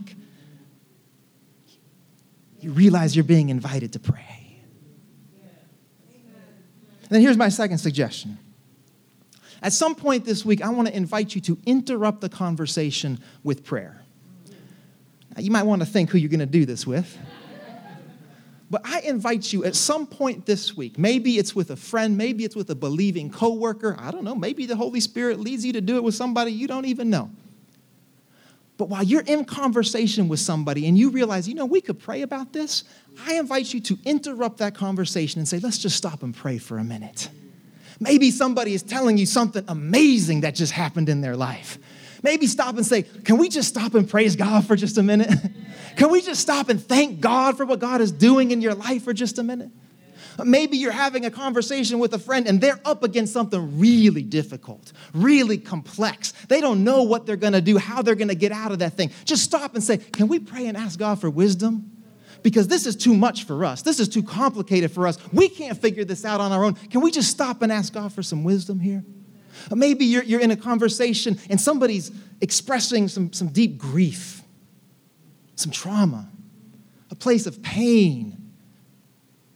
you 2.59 2.71
realize 2.71 3.15
you're 3.15 3.23
being 3.23 3.49
invited 3.49 3.93
to 3.93 3.99
pray. 3.99 4.61
And 7.03 7.09
then 7.11 7.21
here's 7.21 7.37
my 7.37 7.49
second 7.49 7.77
suggestion. 7.77 8.39
At 9.61 9.73
some 9.73 9.93
point 9.93 10.25
this 10.25 10.43
week, 10.43 10.63
I 10.63 10.69
want 10.69 10.87
to 10.87 10.95
invite 10.95 11.35
you 11.35 11.41
to 11.41 11.57
interrupt 11.65 12.21
the 12.21 12.29
conversation 12.29 13.19
with 13.43 13.63
prayer. 13.63 14.01
Now, 15.35 15.43
you 15.43 15.51
might 15.51 15.63
want 15.63 15.81
to 15.81 15.85
think 15.85 16.09
who 16.09 16.17
you're 16.17 16.29
going 16.29 16.39
to 16.39 16.45
do 16.45 16.65
this 16.65 16.87
with. 16.87 17.15
But 18.69 18.81
I 18.83 19.01
invite 19.01 19.53
you 19.53 19.63
at 19.63 19.75
some 19.75 20.07
point 20.07 20.47
this 20.47 20.75
week, 20.75 20.97
maybe 20.97 21.37
it's 21.37 21.55
with 21.55 21.69
a 21.69 21.75
friend, 21.75 22.17
maybe 22.17 22.43
it's 22.45 22.55
with 22.55 22.69
a 22.71 22.75
believing 22.75 23.29
coworker, 23.29 23.95
I 23.99 24.09
don't 24.09 24.23
know, 24.23 24.33
maybe 24.33 24.65
the 24.65 24.75
Holy 24.75 24.99
Spirit 24.99 25.39
leads 25.39 25.63
you 25.63 25.73
to 25.73 25.81
do 25.81 25.97
it 25.97 26.03
with 26.03 26.15
somebody 26.15 26.51
you 26.51 26.67
don't 26.67 26.85
even 26.85 27.11
know. 27.11 27.29
But 28.77 28.89
while 28.89 29.03
you're 29.03 29.21
in 29.21 29.45
conversation 29.45 30.27
with 30.27 30.39
somebody 30.39 30.87
and 30.87 30.97
you 30.97 31.09
realize, 31.09 31.47
you 31.47 31.55
know, 31.55 31.65
we 31.65 31.79
could 31.79 31.99
pray 31.99 32.23
about 32.23 32.51
this, 32.51 32.83
I 33.25 33.35
invite 33.35 33.73
you 33.73 33.79
to 33.81 33.97
interrupt 34.03 34.57
that 34.57 34.75
conversation 34.75 35.39
and 35.39 35.47
say, 35.47 35.59
let's 35.59 35.77
just 35.77 35.95
stop 35.95 36.23
and 36.23 36.35
pray 36.35 36.57
for 36.57 36.77
a 36.77 36.83
minute. 36.83 37.29
Maybe 37.99 38.31
somebody 38.31 38.73
is 38.73 38.83
telling 38.83 39.17
you 39.17 39.25
something 39.25 39.63
amazing 39.67 40.41
that 40.41 40.55
just 40.55 40.73
happened 40.73 41.07
in 41.07 41.21
their 41.21 41.37
life. 41.37 41.77
Maybe 42.23 42.47
stop 42.47 42.75
and 42.75 42.85
say, 42.85 43.03
Can 43.03 43.37
we 43.37 43.49
just 43.49 43.69
stop 43.69 43.93
and 43.93 44.09
praise 44.09 44.35
God 44.35 44.65
for 44.65 44.75
just 44.75 44.97
a 44.97 45.03
minute? 45.03 45.29
Can 45.95 46.11
we 46.11 46.21
just 46.21 46.41
stop 46.41 46.69
and 46.69 46.83
thank 46.83 47.21
God 47.21 47.55
for 47.55 47.65
what 47.65 47.79
God 47.79 48.01
is 48.01 48.11
doing 48.11 48.51
in 48.51 48.61
your 48.61 48.73
life 48.73 49.03
for 49.03 49.13
just 49.13 49.37
a 49.37 49.43
minute? 49.43 49.69
Maybe 50.43 50.77
you're 50.77 50.91
having 50.91 51.25
a 51.25 51.31
conversation 51.31 51.99
with 51.99 52.13
a 52.13 52.19
friend 52.19 52.47
and 52.47 52.59
they're 52.59 52.79
up 52.85 53.03
against 53.03 53.33
something 53.33 53.79
really 53.79 54.23
difficult, 54.23 54.91
really 55.13 55.57
complex. 55.57 56.33
They 56.47 56.61
don't 56.61 56.83
know 56.83 57.03
what 57.03 57.25
they're 57.25 57.35
gonna 57.35 57.61
do, 57.61 57.77
how 57.77 58.01
they're 58.01 58.15
gonna 58.15 58.35
get 58.35 58.51
out 58.51 58.71
of 58.71 58.79
that 58.79 58.93
thing. 58.93 59.11
Just 59.23 59.43
stop 59.43 59.75
and 59.75 59.83
say, 59.83 59.97
Can 59.97 60.27
we 60.27 60.39
pray 60.39 60.67
and 60.67 60.77
ask 60.77 60.99
God 60.99 61.19
for 61.19 61.29
wisdom? 61.29 61.91
Because 62.43 62.67
this 62.67 62.85
is 62.85 62.95
too 62.95 63.15
much 63.15 63.45
for 63.45 63.65
us. 63.65 63.81
This 63.81 63.99
is 63.99 64.07
too 64.07 64.21
complicated 64.21 64.91
for 64.91 65.07
us. 65.07 65.17
We 65.33 65.49
can't 65.49 65.77
figure 65.77 66.05
this 66.05 66.25
out 66.25 66.41
on 66.41 66.51
our 66.51 66.63
own. 66.63 66.75
Can 66.75 67.01
we 67.01 67.09
just 67.09 67.31
stop 67.31 67.61
and 67.61 67.71
ask 67.71 67.93
God 67.93 68.13
for 68.13 68.21
some 68.21 68.43
wisdom 68.43 68.79
here? 68.79 69.03
Maybe 69.73 70.05
you're, 70.05 70.23
you're 70.23 70.41
in 70.41 70.51
a 70.51 70.57
conversation 70.57 71.39
and 71.49 71.59
somebody's 71.59 72.11
expressing 72.41 73.07
some, 73.07 73.33
some 73.33 73.47
deep 73.47 73.77
grief, 73.77 74.43
some 75.55 75.71
trauma, 75.71 76.29
a 77.09 77.15
place 77.15 77.47
of 77.47 77.63
pain 77.63 78.34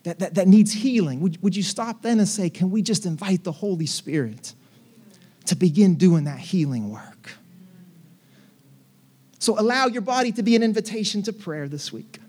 that, 0.04 0.20
that, 0.20 0.36
that 0.36 0.48
needs 0.48 0.72
healing, 0.72 1.20
would, 1.22 1.42
would 1.44 1.56
you 1.56 1.64
stop 1.64 2.02
then 2.02 2.20
and 2.20 2.28
say, 2.28 2.50
Can 2.50 2.72
we 2.72 2.82
just 2.82 3.06
invite 3.06 3.44
the 3.44 3.52
Holy 3.52 3.86
Spirit 3.86 4.54
to 5.46 5.56
begin 5.56 5.96
doing 5.96 6.24
that 6.26 6.40
healing 6.40 6.90
work? 6.90 7.32
So 9.40 9.60
allow 9.60 9.88
your 9.88 10.02
body 10.02 10.32
to 10.34 10.44
be 10.44 10.56
an 10.56 10.64
invitation 10.64 11.24
to 11.24 11.34
prayer 11.34 11.68
this 11.68 11.94
week. 11.94 12.20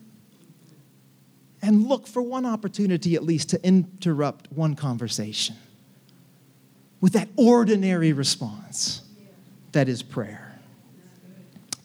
And 1.62 1.88
look 1.88 2.06
for 2.06 2.22
one 2.22 2.46
opportunity 2.46 3.16
at 3.16 3.22
least 3.22 3.50
to 3.50 3.62
interrupt 3.64 4.50
one 4.52 4.74
conversation 4.74 5.56
with 7.00 7.12
that 7.14 7.28
ordinary 7.36 8.12
response 8.12 9.02
that 9.72 9.88
is 9.88 10.02
prayer. 10.02 10.49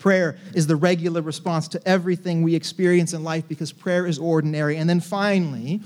Prayer 0.06 0.38
is 0.54 0.68
the 0.68 0.76
regular 0.76 1.20
response 1.24 1.68
to 1.70 1.82
everything 1.84 2.44
we 2.44 2.54
experience 2.54 3.14
in 3.14 3.24
life 3.24 3.48
because 3.48 3.72
prayer 3.72 4.06
is 4.06 4.20
ordinary. 4.20 4.78
And 4.78 4.88
then 4.88 5.00
finally, 5.00 5.82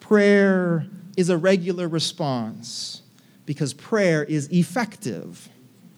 prayer 0.00 0.84
is 1.16 1.30
a 1.30 1.36
regular 1.36 1.86
response 1.86 3.02
because 3.44 3.72
prayer 3.72 4.24
is 4.24 4.48
effective. 4.52 5.48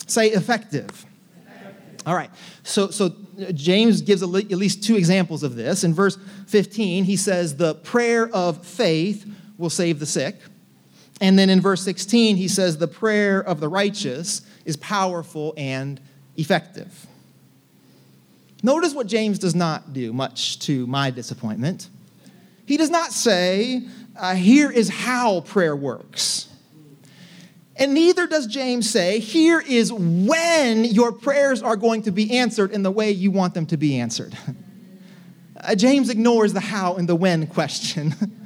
Say 0.07 0.27
effective. 0.27 1.07
effective. 1.47 2.07
All 2.07 2.15
right. 2.15 2.29
So, 2.65 2.91
so 2.91 3.07
uh, 3.41 3.51
James 3.53 4.03
gives 4.03 4.23
at 4.23 4.29
least 4.29 4.85
two 4.85 4.97
examples 4.97 5.43
of 5.43 5.57
this. 5.57 5.85
In 5.85 5.95
verse 5.95 6.19
15, 6.49 7.05
he 7.05 7.17
says, 7.17 7.57
The 7.57 7.77
prayer 7.77 8.29
of 8.29 8.63
faith 8.67 9.25
will 9.57 9.71
save 9.71 10.01
the 10.01 10.07
sick. 10.07 10.37
And 11.23 11.39
then 11.39 11.49
in 11.49 11.63
verse 11.63 11.81
16, 11.81 12.37
he 12.37 12.47
says, 12.47 12.77
The 12.77 12.89
prayer 12.89 13.41
of 13.41 13.61
the 13.61 13.69
righteous 13.69 14.43
is 14.67 14.77
powerful 14.77 15.55
and 15.57 15.99
effective. 16.37 17.07
Notice 18.63 18.95
what 18.95 19.07
James 19.07 19.39
does 19.39 19.55
not 19.55 19.93
do, 19.93 20.13
much 20.13 20.59
to 20.61 20.87
my 20.87 21.11
disappointment. 21.11 21.89
He 22.67 22.77
does 22.77 22.91
not 22.91 23.13
say, 23.13 23.83
uh, 24.17 24.35
Here 24.35 24.71
is 24.71 24.89
how 24.89 25.41
prayer 25.43 25.77
works. 25.77 26.49
And 27.77 27.95
neither 27.95 28.27
does 28.27 28.47
James 28.47 28.91
say, 28.91 29.21
Here 29.21 29.61
is 29.61 29.93
when 29.93 30.85
your 30.85 31.13
prayers 31.13 31.63
are 31.63 31.77
going 31.77 32.03
to 32.03 32.11
be 32.11 32.37
answered 32.39 32.73
in 32.73 32.83
the 32.83 32.91
way 32.91 33.13
you 33.13 33.31
want 33.31 33.55
them 33.55 33.67
to 33.67 33.77
be 33.77 33.99
answered. 33.99 34.37
Uh, 35.61 35.75
James 35.75 36.09
ignores 36.09 36.53
the 36.53 36.61
how 36.61 36.95
and 36.95 37.09
the 37.09 37.17
when 37.17 37.45
question. 37.49 38.15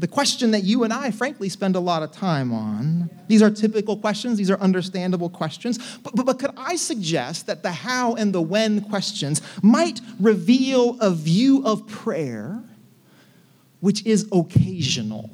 the 0.00 0.08
question 0.08 0.50
that 0.52 0.64
you 0.64 0.84
and 0.84 0.92
I, 0.92 1.10
frankly, 1.10 1.48
spend 1.48 1.76
a 1.76 1.80
lot 1.80 2.02
of 2.02 2.12
time 2.12 2.52
on. 2.52 3.10
These 3.28 3.42
are 3.42 3.50
typical 3.50 3.96
questions, 3.96 4.38
these 4.38 4.50
are 4.50 4.58
understandable 4.60 5.30
questions. 5.30 5.78
But, 5.98 6.14
but, 6.14 6.26
but, 6.26 6.38
could 6.38 6.50
I 6.56 6.76
suggest 6.76 7.46
that 7.46 7.62
the 7.62 7.72
how 7.72 8.14
and 8.14 8.34
the 8.34 8.42
when 8.42 8.80
questions 8.82 9.40
might 9.62 10.00
reveal 10.20 10.98
a 11.00 11.10
view 11.10 11.64
of 11.64 11.86
prayer 11.86 12.62
which 13.80 14.04
is 14.06 14.28
occasional? 14.32 15.30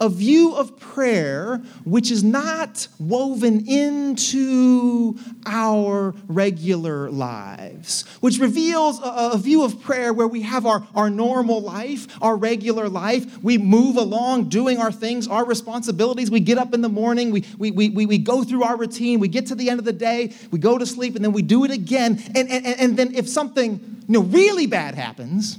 A 0.00 0.08
view 0.08 0.54
of 0.54 0.78
prayer 0.78 1.58
which 1.84 2.10
is 2.10 2.24
not 2.24 2.88
woven 2.98 3.66
into 3.68 5.16
our 5.46 6.14
regular 6.26 7.10
lives, 7.10 8.02
which 8.20 8.38
reveals 8.38 9.00
a, 9.00 9.30
a, 9.32 9.38
view 9.38 9.62
of 9.64 9.80
prayer 9.82 10.12
where 10.12 10.26
we 10.26 10.42
have 10.42 10.66
our, 10.66 10.86
our 10.94 11.08
normal 11.08 11.60
life, 11.60 12.08
our 12.20 12.36
regular 12.36 12.88
life. 12.88 13.42
We 13.42 13.58
move 13.58 13.96
along 13.96 14.48
doing 14.48 14.78
our 14.78 14.90
things, 14.90 15.28
our 15.28 15.44
responsibilities. 15.44 16.30
We 16.30 16.40
get 16.40 16.58
up 16.58 16.74
in 16.74 16.80
the 16.80 16.88
morning, 16.88 17.30
we, 17.30 17.44
we, 17.58 17.70
we, 17.70 18.06
we 18.06 18.18
go 18.18 18.42
through 18.42 18.64
our 18.64 18.76
routine, 18.76 19.20
we 19.20 19.28
get 19.28 19.46
to 19.46 19.54
the 19.54 19.70
end 19.70 19.78
of 19.78 19.84
the 19.84 19.92
day, 19.92 20.32
we 20.50 20.58
go 20.58 20.76
to 20.76 20.86
sleep, 20.86 21.14
and 21.14 21.24
then 21.24 21.32
we 21.32 21.42
do 21.42 21.64
it 21.64 21.70
again. 21.70 22.20
And, 22.34 22.50
and, 22.50 22.66
and 22.66 22.96
then 22.96 23.14
if 23.14 23.28
something 23.28 24.02
you 24.08 24.12
know, 24.12 24.22
really 24.22 24.66
bad 24.66 24.94
happens, 24.94 25.58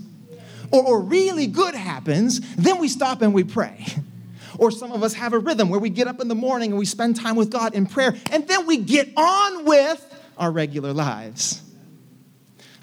or, 0.72 0.84
or 0.84 1.02
really 1.02 1.48
good 1.48 1.76
happens, 1.76 2.42
then 2.56 2.80
we 2.80 2.88
stop 2.88 3.22
and 3.22 3.34
we 3.34 3.44
pray. 3.44 3.86
Or 4.58 4.72
some 4.72 4.92
of 4.92 5.04
us 5.04 5.14
have 5.14 5.34
a 5.34 5.40
rhythm 5.40 5.70
where 5.70 5.80
we 5.80 5.90
get 5.90 6.08
up 6.08 6.20
in 6.22 6.28
the 6.28 6.36
morning 6.36 6.72
and 6.72 6.80
we 6.80 6.86
spend 6.86 7.16
time 7.16 7.36
with 7.36 7.50
God 7.50 7.74
in 7.74 7.86
prayer, 7.86 8.16
and 8.32 8.48
then 8.48 8.66
we 8.66 8.78
get 8.78 9.10
on 9.18 9.66
with 9.66 10.02
our 10.38 10.52
regular 10.52 10.94
lives. 10.94 11.62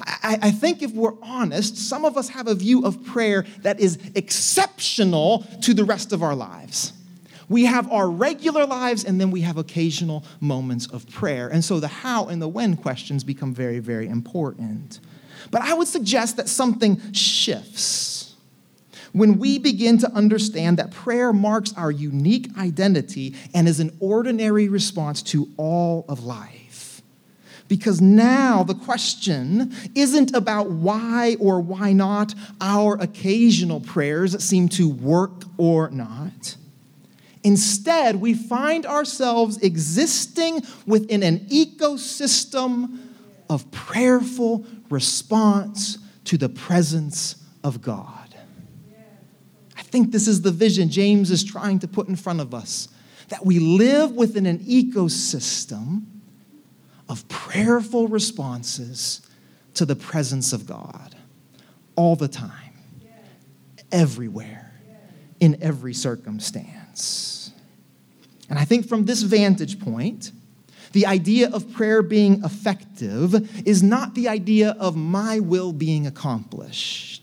I, 0.04 0.38
I, 0.42 0.50
think 0.50 0.82
if 0.82 0.92
we're 0.92 1.14
honest, 1.22 1.76
some 1.76 2.04
of 2.04 2.16
us 2.16 2.28
have 2.30 2.48
a 2.48 2.54
view 2.54 2.84
of 2.84 3.04
prayer 3.04 3.44
that 3.60 3.78
is 3.78 3.98
exceptional 4.16 5.46
to 5.62 5.74
the 5.74 5.84
rest 5.84 6.12
of 6.12 6.24
our 6.24 6.34
lives. 6.34 6.92
We 7.48 7.66
have 7.66 7.90
our 7.92 8.10
regular 8.10 8.66
lives 8.66 9.04
and 9.04 9.20
then 9.20 9.30
we 9.30 9.42
have 9.42 9.58
occasional 9.58 10.24
moments 10.40 10.86
of 10.86 11.08
prayer. 11.08 11.48
And 11.48 11.64
so 11.64 11.78
the 11.78 11.88
how 11.88 12.26
and 12.26 12.40
the 12.40 12.48
when 12.48 12.76
questions 12.76 13.22
become 13.22 13.54
very, 13.54 13.78
very 13.78 14.08
important. 14.08 15.00
But 15.50 15.62
I 15.62 15.74
would 15.74 15.88
suggest 15.88 16.36
that 16.38 16.48
something 16.48 17.12
shifts 17.12 18.11
when 19.12 19.38
we 19.38 19.58
begin 19.58 19.98
to 19.98 20.10
understand 20.12 20.78
that 20.78 20.90
prayer 20.90 21.32
marks 21.32 21.72
our 21.74 21.90
unique 21.90 22.48
identity 22.58 23.34
and 23.54 23.68
is 23.68 23.80
an 23.80 23.96
ordinary 24.00 24.68
response 24.68 25.22
to 25.22 25.48
all 25.56 26.04
of 26.08 26.24
life. 26.24 27.02
Because 27.68 28.00
now 28.00 28.62
the 28.62 28.74
question 28.74 29.72
isn't 29.94 30.34
about 30.34 30.70
why 30.70 31.36
or 31.40 31.60
why 31.60 31.92
not 31.92 32.34
our 32.60 33.00
occasional 33.00 33.80
prayers 33.80 34.42
seem 34.42 34.68
to 34.70 34.88
work 34.88 35.44
or 35.56 35.90
not. 35.90 36.56
Instead, 37.44 38.16
we 38.16 38.34
find 38.34 38.86
ourselves 38.86 39.56
existing 39.58 40.62
within 40.86 41.22
an 41.22 41.40
ecosystem 41.46 42.98
of 43.50 43.70
prayerful 43.70 44.64
response 44.90 45.98
to 46.24 46.36
the 46.38 46.48
presence 46.48 47.36
of 47.64 47.82
God 47.82 48.21
think 49.92 50.10
this 50.10 50.26
is 50.26 50.40
the 50.40 50.50
vision 50.50 50.88
James 50.88 51.30
is 51.30 51.44
trying 51.44 51.78
to 51.80 51.86
put 51.86 52.08
in 52.08 52.16
front 52.16 52.40
of 52.40 52.54
us 52.54 52.88
that 53.28 53.44
we 53.44 53.58
live 53.58 54.12
within 54.12 54.46
an 54.46 54.58
ecosystem 54.60 56.04
of 57.08 57.28
prayerful 57.28 58.08
responses 58.08 59.20
to 59.74 59.84
the 59.84 59.94
presence 59.94 60.52
of 60.52 60.66
God 60.66 61.14
all 61.94 62.16
the 62.16 62.28
time, 62.28 62.72
everywhere, 63.92 64.72
in 65.40 65.62
every 65.62 65.92
circumstance. 65.92 67.52
And 68.48 68.58
I 68.58 68.64
think 68.64 68.88
from 68.88 69.04
this 69.04 69.22
vantage 69.22 69.78
point, 69.78 70.32
the 70.92 71.06
idea 71.06 71.50
of 71.50 71.70
prayer 71.72 72.02
being 72.02 72.42
effective 72.44 73.66
is 73.66 73.82
not 73.82 74.14
the 74.14 74.28
idea 74.28 74.70
of 74.78 74.96
my 74.96 75.38
will 75.38 75.72
being 75.72 76.06
accomplished 76.06 77.21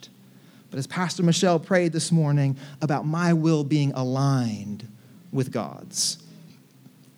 but 0.69 0.77
as 0.77 0.87
Pastor 0.87 1.23
Michelle 1.23 1.59
prayed 1.59 1.91
this 1.93 2.11
morning 2.11 2.55
about 2.81 3.05
my 3.05 3.33
will 3.33 3.63
being 3.63 3.91
aligned 3.93 4.87
with 5.31 5.51
God's, 5.51 6.23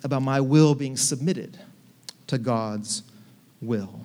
about 0.03 0.21
my 0.21 0.39
will 0.39 0.75
being 0.75 0.97
submitted 0.97 1.57
to 2.27 2.37
God's 2.37 3.03
will. 3.61 4.01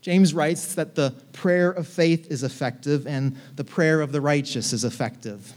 James 0.00 0.34
writes 0.34 0.74
that 0.74 0.94
the 0.94 1.14
prayer 1.32 1.70
of 1.70 1.88
faith 1.88 2.30
is 2.30 2.42
effective 2.42 3.06
and 3.06 3.36
the 3.56 3.64
prayer 3.64 4.00
of 4.00 4.12
the 4.12 4.20
righteous 4.20 4.72
is 4.72 4.84
effective. 4.84 5.52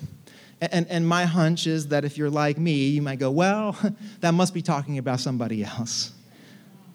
And, 0.62 0.88
and 0.88 1.08
my 1.08 1.26
hunch 1.26 1.68
is 1.68 1.90
that 1.90 2.06
if 2.06 2.18
you're 2.18 2.30
like 2.30 2.58
me, 2.58 2.88
you 2.88 3.02
might 3.02 3.20
go, 3.20 3.30
well, 3.30 3.78
that 4.22 4.34
must 4.34 4.54
be 4.54 4.62
talking 4.62 4.98
about 4.98 5.20
somebody 5.20 5.64
else. 5.64 6.14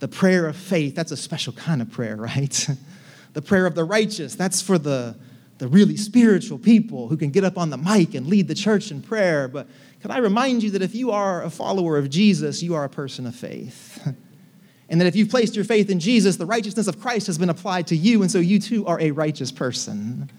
The 0.01 0.09
prayer 0.09 0.47
of 0.47 0.57
faith, 0.57 0.95
that's 0.95 1.12
a 1.12 1.16
special 1.16 1.53
kind 1.53 1.81
of 1.81 1.90
prayer, 1.90 2.16
right? 2.16 2.68
The 3.33 3.42
prayer 3.42 3.66
of 3.66 3.75
the 3.75 3.85
righteous, 3.85 4.35
that's 4.35 4.61
for 4.61 4.79
the, 4.79 5.16
the 5.59 5.68
really 5.68 5.97
spiritual 5.97 6.59
people 6.59 7.09
who 7.09 7.16
can 7.16 7.31
get 7.31 7.45
up 7.45 7.57
on 7.57 7.71
the 7.71 7.79
mic 7.79 8.14
and 8.14 8.27
lead 8.27 8.49
the 8.49 8.55
church 8.55 8.90
in 8.90 9.03
prayer. 9.03 9.49
But 9.49 9.68
can 10.01 10.11
I 10.11 10.18
remind 10.18 10.62
you 10.62 10.71
that 10.73 10.83
if 10.83 10.95
you 10.95 11.11
are 11.11 11.42
a 11.42 11.51
follower 11.51 11.97
of 11.97 12.11
Jesus, 12.11 12.62
you 12.62 12.75
are 12.75 12.85
a 12.85 12.88
person 12.88 13.27
of 13.27 13.35
faith. 13.35 14.07
and 14.88 15.01
that 15.01 15.07
if 15.07 15.16
you've 15.16 15.31
placed 15.31 15.57
your 15.57 15.64
faith 15.64 15.88
in 15.88 16.01
Jesus, 16.01 16.37
the 16.37 16.47
righteousness 16.47 16.88
of 16.88 17.01
Christ 17.01 17.27
has 17.29 17.38
been 17.38 17.49
applied 17.49 17.87
to 17.87 17.97
you, 17.97 18.23
and 18.23 18.31
so 18.31 18.38
you 18.38 18.59
too 18.59 18.87
are 18.87 19.01
a 19.01 19.11
righteous 19.11 19.51
person. 19.51 20.31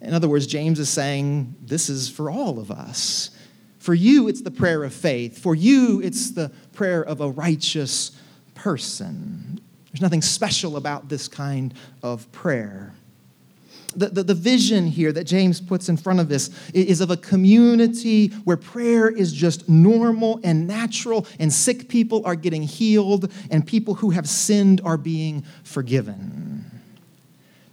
In 0.00 0.12
other 0.12 0.28
words, 0.28 0.46
James 0.46 0.78
is 0.78 0.90
saying 0.90 1.54
this 1.62 1.88
is 1.88 2.10
for 2.10 2.30
all 2.30 2.58
of 2.58 2.70
us. 2.70 3.30
For 3.78 3.94
you, 3.94 4.28
it's 4.28 4.42
the 4.42 4.50
prayer 4.50 4.84
of 4.84 4.92
faith. 4.92 5.38
For 5.38 5.54
you, 5.54 6.00
it's 6.02 6.30
the 6.30 6.50
prayer 6.72 7.02
of 7.02 7.20
a 7.20 7.30
righteous 7.30 8.12
person. 8.54 9.60
There's 9.94 10.02
nothing 10.02 10.22
special 10.22 10.76
about 10.76 11.08
this 11.08 11.28
kind 11.28 11.72
of 12.02 12.30
prayer. 12.32 12.92
The, 13.94 14.08
the, 14.08 14.22
the, 14.24 14.34
vision 14.34 14.88
here 14.88 15.12
that 15.12 15.22
James 15.22 15.60
puts 15.60 15.88
in 15.88 15.96
front 15.96 16.18
of 16.18 16.32
us 16.32 16.50
is 16.74 17.00
of 17.00 17.12
a 17.12 17.16
community 17.16 18.26
where 18.42 18.56
prayer 18.56 19.08
is 19.08 19.32
just 19.32 19.68
normal 19.68 20.40
and 20.42 20.66
natural, 20.66 21.28
and 21.38 21.52
sick 21.52 21.88
people 21.88 22.26
are 22.26 22.34
getting 22.34 22.64
healed, 22.64 23.32
and 23.52 23.64
people 23.64 23.94
who 23.94 24.10
have 24.10 24.28
sinned 24.28 24.80
are 24.84 24.96
being 24.96 25.44
forgiven. 25.62 26.68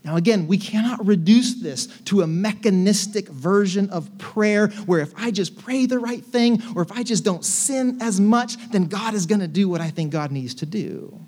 Now, 0.06 0.16
again, 0.16 0.46
we 0.46 0.60
cannot 0.60 1.04
reduce 1.04 1.56
this 1.56 1.88
to 2.06 2.22
a 2.22 2.28
mechanistic 2.28 3.30
version 3.30 3.90
of 3.90 4.16
prayer 4.20 4.68
where 4.86 5.00
if 5.00 5.12
I 5.18 5.32
just 5.32 5.58
pray 5.58 5.88
the 5.88 5.98
right 5.98 6.24
thing 6.24 6.62
or 6.76 6.84
if 6.84 6.92
I 6.92 7.02
just 7.02 7.24
don't 7.24 7.44
sin 7.44 7.98
as 8.00 8.22
much, 8.22 8.58
then 8.70 8.86
God 8.86 9.16
is 9.16 9.26
going 9.26 9.42
to 9.42 9.48
do 9.48 9.68
what 9.68 9.82
I 9.82 9.90
think 9.90 10.12
God 10.12 10.32
needs 10.32 10.54
to 10.56 10.68
do. 10.68 11.20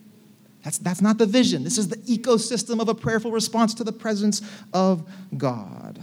That's, 0.63 0.77
that's 0.77 1.01
not 1.01 1.17
the 1.17 1.25
vision. 1.25 1.63
This 1.63 1.77
is 1.77 1.89
the 1.89 1.97
ecosystem 1.97 2.79
of 2.79 2.87
a 2.87 2.95
prayerful 2.95 3.31
response 3.31 3.73
to 3.75 3.83
the 3.83 3.91
presence 3.91 4.41
of 4.73 5.07
God. 5.37 5.99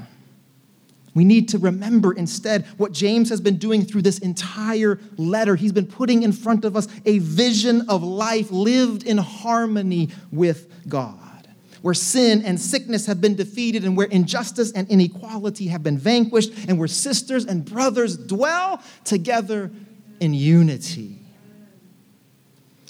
We 1.14 1.24
need 1.24 1.48
to 1.48 1.58
remember 1.58 2.12
instead 2.12 2.66
what 2.76 2.92
James 2.92 3.30
has 3.30 3.40
been 3.40 3.56
doing 3.56 3.84
through 3.84 4.02
this 4.02 4.18
entire 4.18 5.00
letter. 5.16 5.56
He's 5.56 5.72
been 5.72 5.86
putting 5.86 6.22
in 6.22 6.32
front 6.32 6.64
of 6.64 6.76
us 6.76 6.86
a 7.04 7.18
vision 7.18 7.88
of 7.88 8.02
life 8.02 8.50
lived 8.50 9.02
in 9.02 9.18
harmony 9.18 10.10
with 10.30 10.70
God, 10.88 11.48
where 11.82 11.94
sin 11.94 12.42
and 12.44 12.60
sickness 12.60 13.06
have 13.06 13.20
been 13.20 13.34
defeated, 13.34 13.84
and 13.84 13.96
where 13.96 14.06
injustice 14.06 14.70
and 14.72 14.88
inequality 14.88 15.66
have 15.68 15.82
been 15.82 15.98
vanquished, 15.98 16.52
and 16.68 16.78
where 16.78 16.86
sisters 16.86 17.44
and 17.44 17.64
brothers 17.64 18.16
dwell 18.16 18.80
together 19.04 19.72
in 20.20 20.32
unity. 20.32 21.18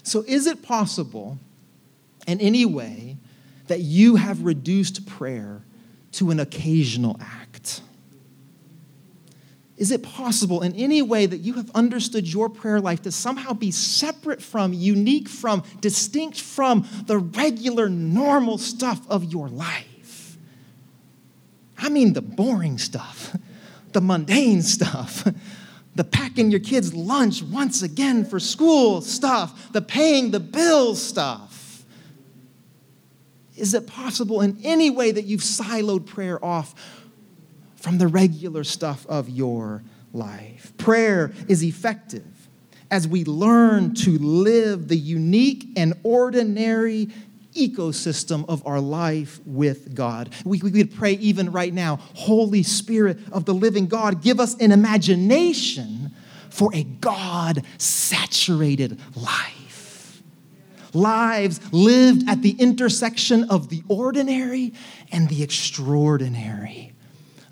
So, 0.03 0.25
is 0.27 0.47
it 0.47 0.63
possible 0.63 1.39
in 2.31 2.41
any 2.41 2.65
way 2.65 3.19
that 3.67 3.81
you 3.81 4.17
have 4.17 4.43
reduced 4.43 5.07
prayer 5.07 5.63
to 6.13 6.31
an 6.31 6.41
occasional 6.41 7.19
act? 7.21 7.83
Is 9.77 9.91
it 9.91 10.03
possible 10.03 10.63
in 10.63 10.75
any 10.75 11.01
way 11.01 11.25
that 11.25 11.39
you 11.39 11.55
have 11.55 11.71
understood 11.75 12.31
your 12.31 12.51
prayer 12.51 12.81
life 12.81 13.03
to 13.03 13.13
somehow 13.13 13.55
be 13.55 13.71
separate 13.71 14.43
from, 14.43 14.75
unique 14.75 15.29
from, 15.29 15.63
distinct 15.81 16.39
from 16.41 16.87
the 17.07 17.17
regular, 17.17 17.89
normal 17.89 18.59
stuff 18.59 19.01
of 19.09 19.25
your 19.25 19.49
life? 19.49 20.37
I 21.79 21.89
mean, 21.89 22.13
the 22.13 22.21
boring 22.21 22.77
stuff, 22.77 23.35
the 23.93 24.03
mundane 24.03 24.61
stuff, 24.63 25.27
the 25.95 26.05
packing 26.05 26.51
your 26.51 26.61
kids' 26.61 26.95
lunch 26.95 27.43
once 27.43 27.83
again 27.83 28.27
for 28.27 28.39
school 28.39 29.01
stuff, 29.01 29.73
the 29.73 29.81
paying 29.81 30.31
the 30.31 30.41
bills 30.41 31.03
stuff. 31.03 31.50
Is 33.61 33.75
it 33.75 33.87
possible 33.87 34.41
in 34.41 34.59
any 34.65 34.91
way 34.91 35.13
that 35.13 35.25
you've 35.25 35.43
siloed 35.43 36.07
prayer 36.07 36.43
off 36.45 36.75
from 37.77 37.99
the 37.99 38.09
regular 38.09 38.65
stuff 38.65 39.07
of 39.07 39.29
your 39.29 39.83
life? 40.13 40.73
Prayer 40.79 41.33
is 41.47 41.63
effective 41.63 42.25
as 42.91 43.07
we 43.07 43.25
learn 43.25 43.95
to 43.95 44.19
live 44.19 44.89
the 44.89 44.97
unique 44.97 45.69
and 45.77 45.95
ordinary 46.03 47.09
ecosystem 47.55 48.45
of 48.49 48.67
our 48.67 48.81
life 48.81 49.41
with 49.45 49.95
God. 49.95 50.33
We, 50.45 50.61
we 50.61 50.71
could 50.71 50.95
pray 50.95 51.13
even 51.13 51.53
right 51.53 51.73
now 51.73 51.97
Holy 52.15 52.63
Spirit 52.63 53.19
of 53.33 53.45
the 53.45 53.55
living 53.55 53.87
God, 53.87 54.23
give 54.23 54.41
us 54.41 54.55
an 54.61 54.73
imagination 54.73 56.13
for 56.49 56.75
a 56.75 56.85
God 56.85 57.65
saturated 57.79 59.01
life 59.15 59.60
lives 60.95 61.61
lived 61.73 62.29
at 62.29 62.43
the 62.43 62.53
intersection 62.53 63.45
of 63.51 63.69
the 63.69 63.83
ordinary 63.89 64.73
and 65.13 65.29
the 65.29 65.43
extraordinary, 65.43 66.93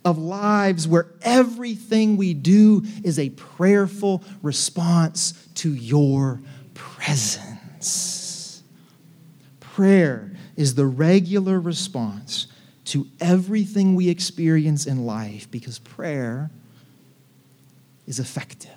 of 0.05 0.19
lives 0.19 0.87
where 0.87 1.09
everything 1.23 2.17
we 2.17 2.35
do 2.35 2.85
is 3.05 3.19
a 3.19 3.31
prayerful 3.31 4.23
response 4.43 5.49
to 5.55 5.73
your 5.73 6.41
presence. 6.75 8.63
Prayer 9.61 10.33
is 10.57 10.75
the 10.75 10.87
regular 10.87 11.61
response 11.61 12.49
to 12.85 13.07
everything 13.21 13.95
we 13.95 14.09
experience 14.09 14.87
in 14.87 15.05
life 15.05 15.51
because 15.51 15.79
prayer 15.79 16.51
is 18.07 18.19
effective. 18.19 18.73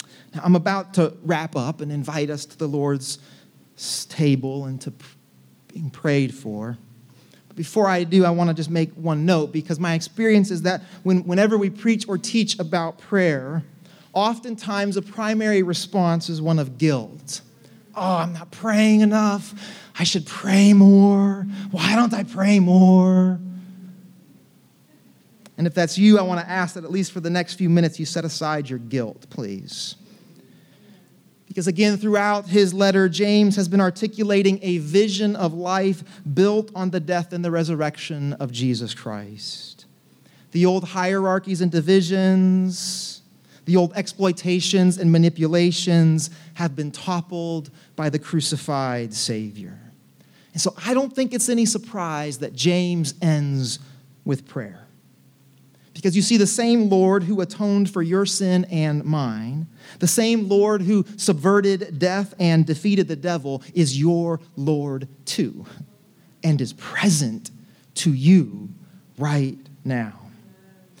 Now, 0.00 0.21
I'm 0.40 0.56
about 0.56 0.94
to 0.94 1.14
wrap 1.22 1.56
up 1.56 1.80
and 1.80 1.92
invite 1.92 2.30
us 2.30 2.44
to 2.46 2.58
the 2.58 2.66
Lord's 2.66 3.18
table 4.08 4.66
and 4.66 4.80
to 4.82 4.92
being 5.68 5.90
prayed 5.90 6.34
for. 6.34 6.78
But 7.48 7.56
before 7.56 7.86
I 7.86 8.04
do, 8.04 8.24
I 8.24 8.30
want 8.30 8.48
to 8.48 8.54
just 8.54 8.70
make 8.70 8.92
one 8.94 9.26
note 9.26 9.52
because 9.52 9.78
my 9.78 9.94
experience 9.94 10.50
is 10.50 10.62
that 10.62 10.82
when, 11.02 11.24
whenever 11.24 11.58
we 11.58 11.70
preach 11.70 12.08
or 12.08 12.16
teach 12.16 12.58
about 12.58 12.98
prayer, 12.98 13.62
oftentimes 14.12 14.96
a 14.96 15.02
primary 15.02 15.62
response 15.62 16.28
is 16.28 16.40
one 16.40 16.58
of 16.58 16.78
guilt. 16.78 17.42
Oh, 17.94 18.16
I'm 18.16 18.32
not 18.32 18.50
praying 18.50 19.00
enough. 19.00 19.54
I 19.98 20.04
should 20.04 20.26
pray 20.26 20.72
more. 20.72 21.46
Why 21.70 21.94
don't 21.94 22.14
I 22.14 22.22
pray 22.22 22.58
more? 22.58 23.38
And 25.58 25.66
if 25.66 25.74
that's 25.74 25.98
you, 25.98 26.18
I 26.18 26.22
want 26.22 26.40
to 26.40 26.48
ask 26.48 26.74
that 26.74 26.84
at 26.84 26.90
least 26.90 27.12
for 27.12 27.20
the 27.20 27.28
next 27.28 27.54
few 27.54 27.68
minutes 27.68 28.00
you 28.00 28.06
set 28.06 28.24
aside 28.24 28.70
your 28.70 28.78
guilt, 28.78 29.26
please. 29.28 29.96
Because 31.52 31.66
again, 31.66 31.98
throughout 31.98 32.46
his 32.46 32.72
letter, 32.72 33.10
James 33.10 33.56
has 33.56 33.68
been 33.68 33.82
articulating 33.82 34.58
a 34.62 34.78
vision 34.78 35.36
of 35.36 35.52
life 35.52 36.02
built 36.32 36.70
on 36.74 36.88
the 36.88 36.98
death 36.98 37.34
and 37.34 37.44
the 37.44 37.50
resurrection 37.50 38.32
of 38.32 38.50
Jesus 38.50 38.94
Christ. 38.94 39.84
The 40.52 40.64
old 40.64 40.82
hierarchies 40.82 41.60
and 41.60 41.70
divisions, 41.70 43.20
the 43.66 43.76
old 43.76 43.92
exploitations 43.94 44.96
and 44.96 45.12
manipulations 45.12 46.30
have 46.54 46.74
been 46.74 46.90
toppled 46.90 47.70
by 47.96 48.08
the 48.08 48.18
crucified 48.18 49.12
Savior. 49.12 49.78
And 50.54 50.62
so 50.62 50.74
I 50.86 50.94
don't 50.94 51.14
think 51.14 51.34
it's 51.34 51.50
any 51.50 51.66
surprise 51.66 52.38
that 52.38 52.54
James 52.54 53.12
ends 53.20 53.78
with 54.24 54.48
prayer. 54.48 54.81
Because 55.94 56.16
you 56.16 56.22
see, 56.22 56.36
the 56.36 56.46
same 56.46 56.88
Lord 56.88 57.24
who 57.24 57.40
atoned 57.40 57.90
for 57.90 58.02
your 58.02 58.24
sin 58.24 58.64
and 58.70 59.04
mine, 59.04 59.66
the 59.98 60.06
same 60.06 60.48
Lord 60.48 60.82
who 60.82 61.04
subverted 61.16 61.98
death 61.98 62.34
and 62.38 62.66
defeated 62.66 63.08
the 63.08 63.16
devil, 63.16 63.62
is 63.74 63.98
your 63.98 64.40
Lord 64.56 65.06
too, 65.26 65.66
and 66.42 66.60
is 66.60 66.72
present 66.72 67.50
to 67.96 68.12
you 68.12 68.70
right 69.18 69.58
now. 69.84 70.18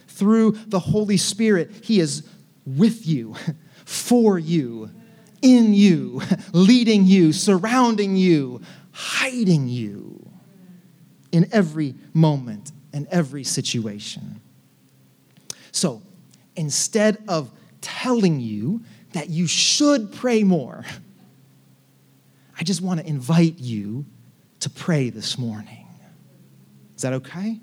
Through 0.08 0.52
the 0.66 0.78
Holy 0.78 1.16
Spirit, 1.16 1.70
He 1.82 1.98
is 1.98 2.28
with 2.66 3.06
you, 3.06 3.34
for 3.84 4.38
you, 4.38 4.90
in 5.40 5.74
you, 5.74 6.20
leading 6.52 7.06
you, 7.06 7.32
surrounding 7.32 8.14
you, 8.14 8.60
hiding 8.92 9.68
you 9.68 10.30
in 11.32 11.48
every 11.50 11.94
moment 12.12 12.72
and 12.92 13.08
every 13.08 13.42
situation. 13.42 14.40
So 15.72 16.02
instead 16.54 17.22
of 17.26 17.50
telling 17.80 18.40
you 18.40 18.84
that 19.12 19.28
you 19.28 19.46
should 19.46 20.12
pray 20.12 20.44
more, 20.44 20.84
I 22.58 22.64
just 22.64 22.80
want 22.80 23.00
to 23.00 23.06
invite 23.06 23.58
you 23.58 24.04
to 24.60 24.70
pray 24.70 25.10
this 25.10 25.36
morning. 25.36 25.86
Is 26.94 27.02
that 27.02 27.14
okay? 27.14 27.58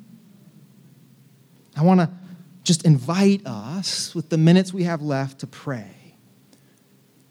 I 1.77 1.83
want 1.83 2.01
to 2.01 2.09
just 2.63 2.85
invite 2.85 3.45
us, 3.45 4.13
with 4.13 4.29
the 4.29 4.37
minutes 4.37 4.73
we 4.73 4.83
have 4.83 5.01
left, 5.01 5.39
to 5.39 5.47
pray. 5.47 6.15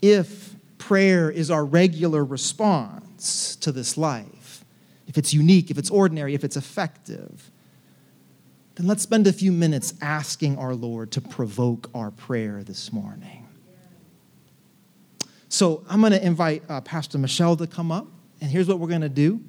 If 0.00 0.54
prayer 0.78 1.30
is 1.30 1.50
our 1.50 1.64
regular 1.64 2.24
response 2.24 3.56
to 3.56 3.70
this 3.72 3.98
life, 3.98 4.64
if 5.06 5.18
it's 5.18 5.34
unique, 5.34 5.70
if 5.70 5.76
it's 5.76 5.90
ordinary, 5.90 6.34
if 6.34 6.44
it's 6.44 6.56
effective, 6.56 7.50
then 8.78 8.86
let's 8.86 9.02
spend 9.02 9.26
a 9.26 9.32
few 9.32 9.50
minutes 9.50 9.94
asking 10.00 10.56
our 10.56 10.72
Lord 10.72 11.10
to 11.12 11.20
provoke 11.20 11.90
our 11.94 12.12
prayer 12.12 12.62
this 12.62 12.92
morning. 12.92 13.44
So 15.48 15.84
I'm 15.88 15.98
going 15.98 16.12
to 16.12 16.24
invite 16.24 16.62
uh, 16.68 16.80
Pastor 16.82 17.18
Michelle 17.18 17.56
to 17.56 17.66
come 17.66 17.90
up, 17.90 18.06
and 18.40 18.48
here's 18.48 18.68
what 18.68 18.78
we're 18.78 18.88
going 18.88 19.00
to 19.00 19.08
do. 19.08 19.40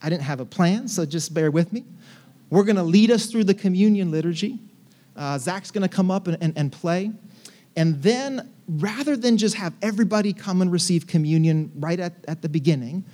I 0.00 0.08
didn't 0.08 0.22
have 0.22 0.38
a 0.38 0.44
plan, 0.44 0.86
so 0.86 1.04
just 1.04 1.34
bear 1.34 1.50
with 1.50 1.72
me. 1.72 1.84
We're 2.50 2.62
going 2.62 2.76
to 2.76 2.84
lead 2.84 3.10
us 3.10 3.26
through 3.26 3.44
the 3.44 3.54
communion 3.54 4.12
liturgy. 4.12 4.60
Uh, 5.16 5.36
Zach's 5.36 5.72
going 5.72 5.82
to 5.82 5.88
come 5.88 6.12
up 6.12 6.28
and, 6.28 6.38
and, 6.40 6.56
and 6.56 6.70
play. 6.70 7.10
And 7.74 8.00
then, 8.00 8.52
rather 8.68 9.16
than 9.16 9.38
just 9.38 9.56
have 9.56 9.74
everybody 9.82 10.32
come 10.32 10.62
and 10.62 10.70
receive 10.70 11.08
communion 11.08 11.72
right 11.74 11.98
at, 11.98 12.12
at 12.28 12.42
the 12.42 12.48
beginning, 12.48 13.04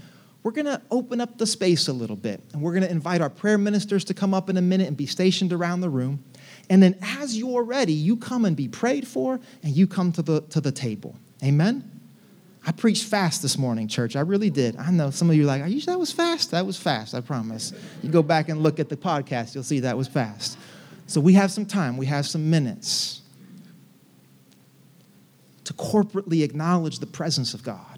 we're 0.46 0.52
going 0.52 0.66
to 0.66 0.80
open 0.92 1.20
up 1.20 1.38
the 1.38 1.44
space 1.44 1.88
a 1.88 1.92
little 1.92 2.14
bit. 2.14 2.40
And 2.52 2.62
we're 2.62 2.70
going 2.70 2.84
to 2.84 2.90
invite 2.90 3.20
our 3.20 3.28
prayer 3.28 3.58
ministers 3.58 4.04
to 4.04 4.14
come 4.14 4.32
up 4.32 4.48
in 4.48 4.56
a 4.56 4.62
minute 4.62 4.86
and 4.86 4.96
be 4.96 5.06
stationed 5.06 5.52
around 5.52 5.80
the 5.80 5.88
room. 5.88 6.22
And 6.70 6.80
then 6.80 6.96
as 7.02 7.36
you're 7.36 7.64
ready, 7.64 7.94
you 7.94 8.16
come 8.16 8.44
and 8.44 8.54
be 8.56 8.68
prayed 8.68 9.08
for 9.08 9.40
and 9.64 9.74
you 9.74 9.88
come 9.88 10.12
to 10.12 10.22
the, 10.22 10.42
to 10.42 10.60
the 10.60 10.70
table. 10.70 11.16
Amen? 11.42 11.90
I 12.64 12.70
preached 12.70 13.06
fast 13.06 13.42
this 13.42 13.58
morning, 13.58 13.88
church. 13.88 14.14
I 14.14 14.20
really 14.20 14.50
did. 14.50 14.76
I 14.76 14.92
know 14.92 15.10
some 15.10 15.28
of 15.30 15.34
you 15.34 15.42
are 15.42 15.46
like, 15.46 15.62
Are 15.62 15.66
you 15.66 15.80
sure 15.80 15.92
that 15.92 15.98
was 15.98 16.12
fast? 16.12 16.52
That 16.52 16.64
was 16.64 16.76
fast, 16.76 17.12
I 17.12 17.22
promise. 17.22 17.72
You 18.04 18.10
go 18.10 18.22
back 18.22 18.48
and 18.48 18.62
look 18.62 18.78
at 18.78 18.88
the 18.88 18.96
podcast, 18.96 19.52
you'll 19.52 19.64
see 19.64 19.80
that 19.80 19.96
was 19.96 20.06
fast. 20.06 20.56
So 21.08 21.20
we 21.20 21.32
have 21.32 21.50
some 21.50 21.66
time, 21.66 21.96
we 21.96 22.06
have 22.06 22.24
some 22.24 22.48
minutes 22.48 23.20
to 25.64 25.72
corporately 25.74 26.44
acknowledge 26.44 27.00
the 27.00 27.06
presence 27.06 27.52
of 27.52 27.64
God 27.64 27.95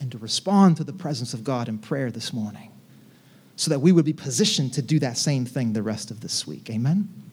and 0.00 0.12
to 0.12 0.18
respond 0.18 0.76
to 0.76 0.84
the 0.84 0.92
presence 0.92 1.34
of 1.34 1.44
God 1.44 1.68
in 1.68 1.78
prayer 1.78 2.10
this 2.10 2.32
morning 2.32 2.70
so 3.56 3.70
that 3.70 3.80
we 3.80 3.92
would 3.92 4.04
be 4.04 4.12
positioned 4.12 4.72
to 4.74 4.82
do 4.82 4.98
that 4.98 5.16
same 5.16 5.44
thing 5.46 5.72
the 5.72 5.82
rest 5.82 6.10
of 6.10 6.20
this 6.20 6.46
week. 6.46 6.68
Amen? 6.70 7.25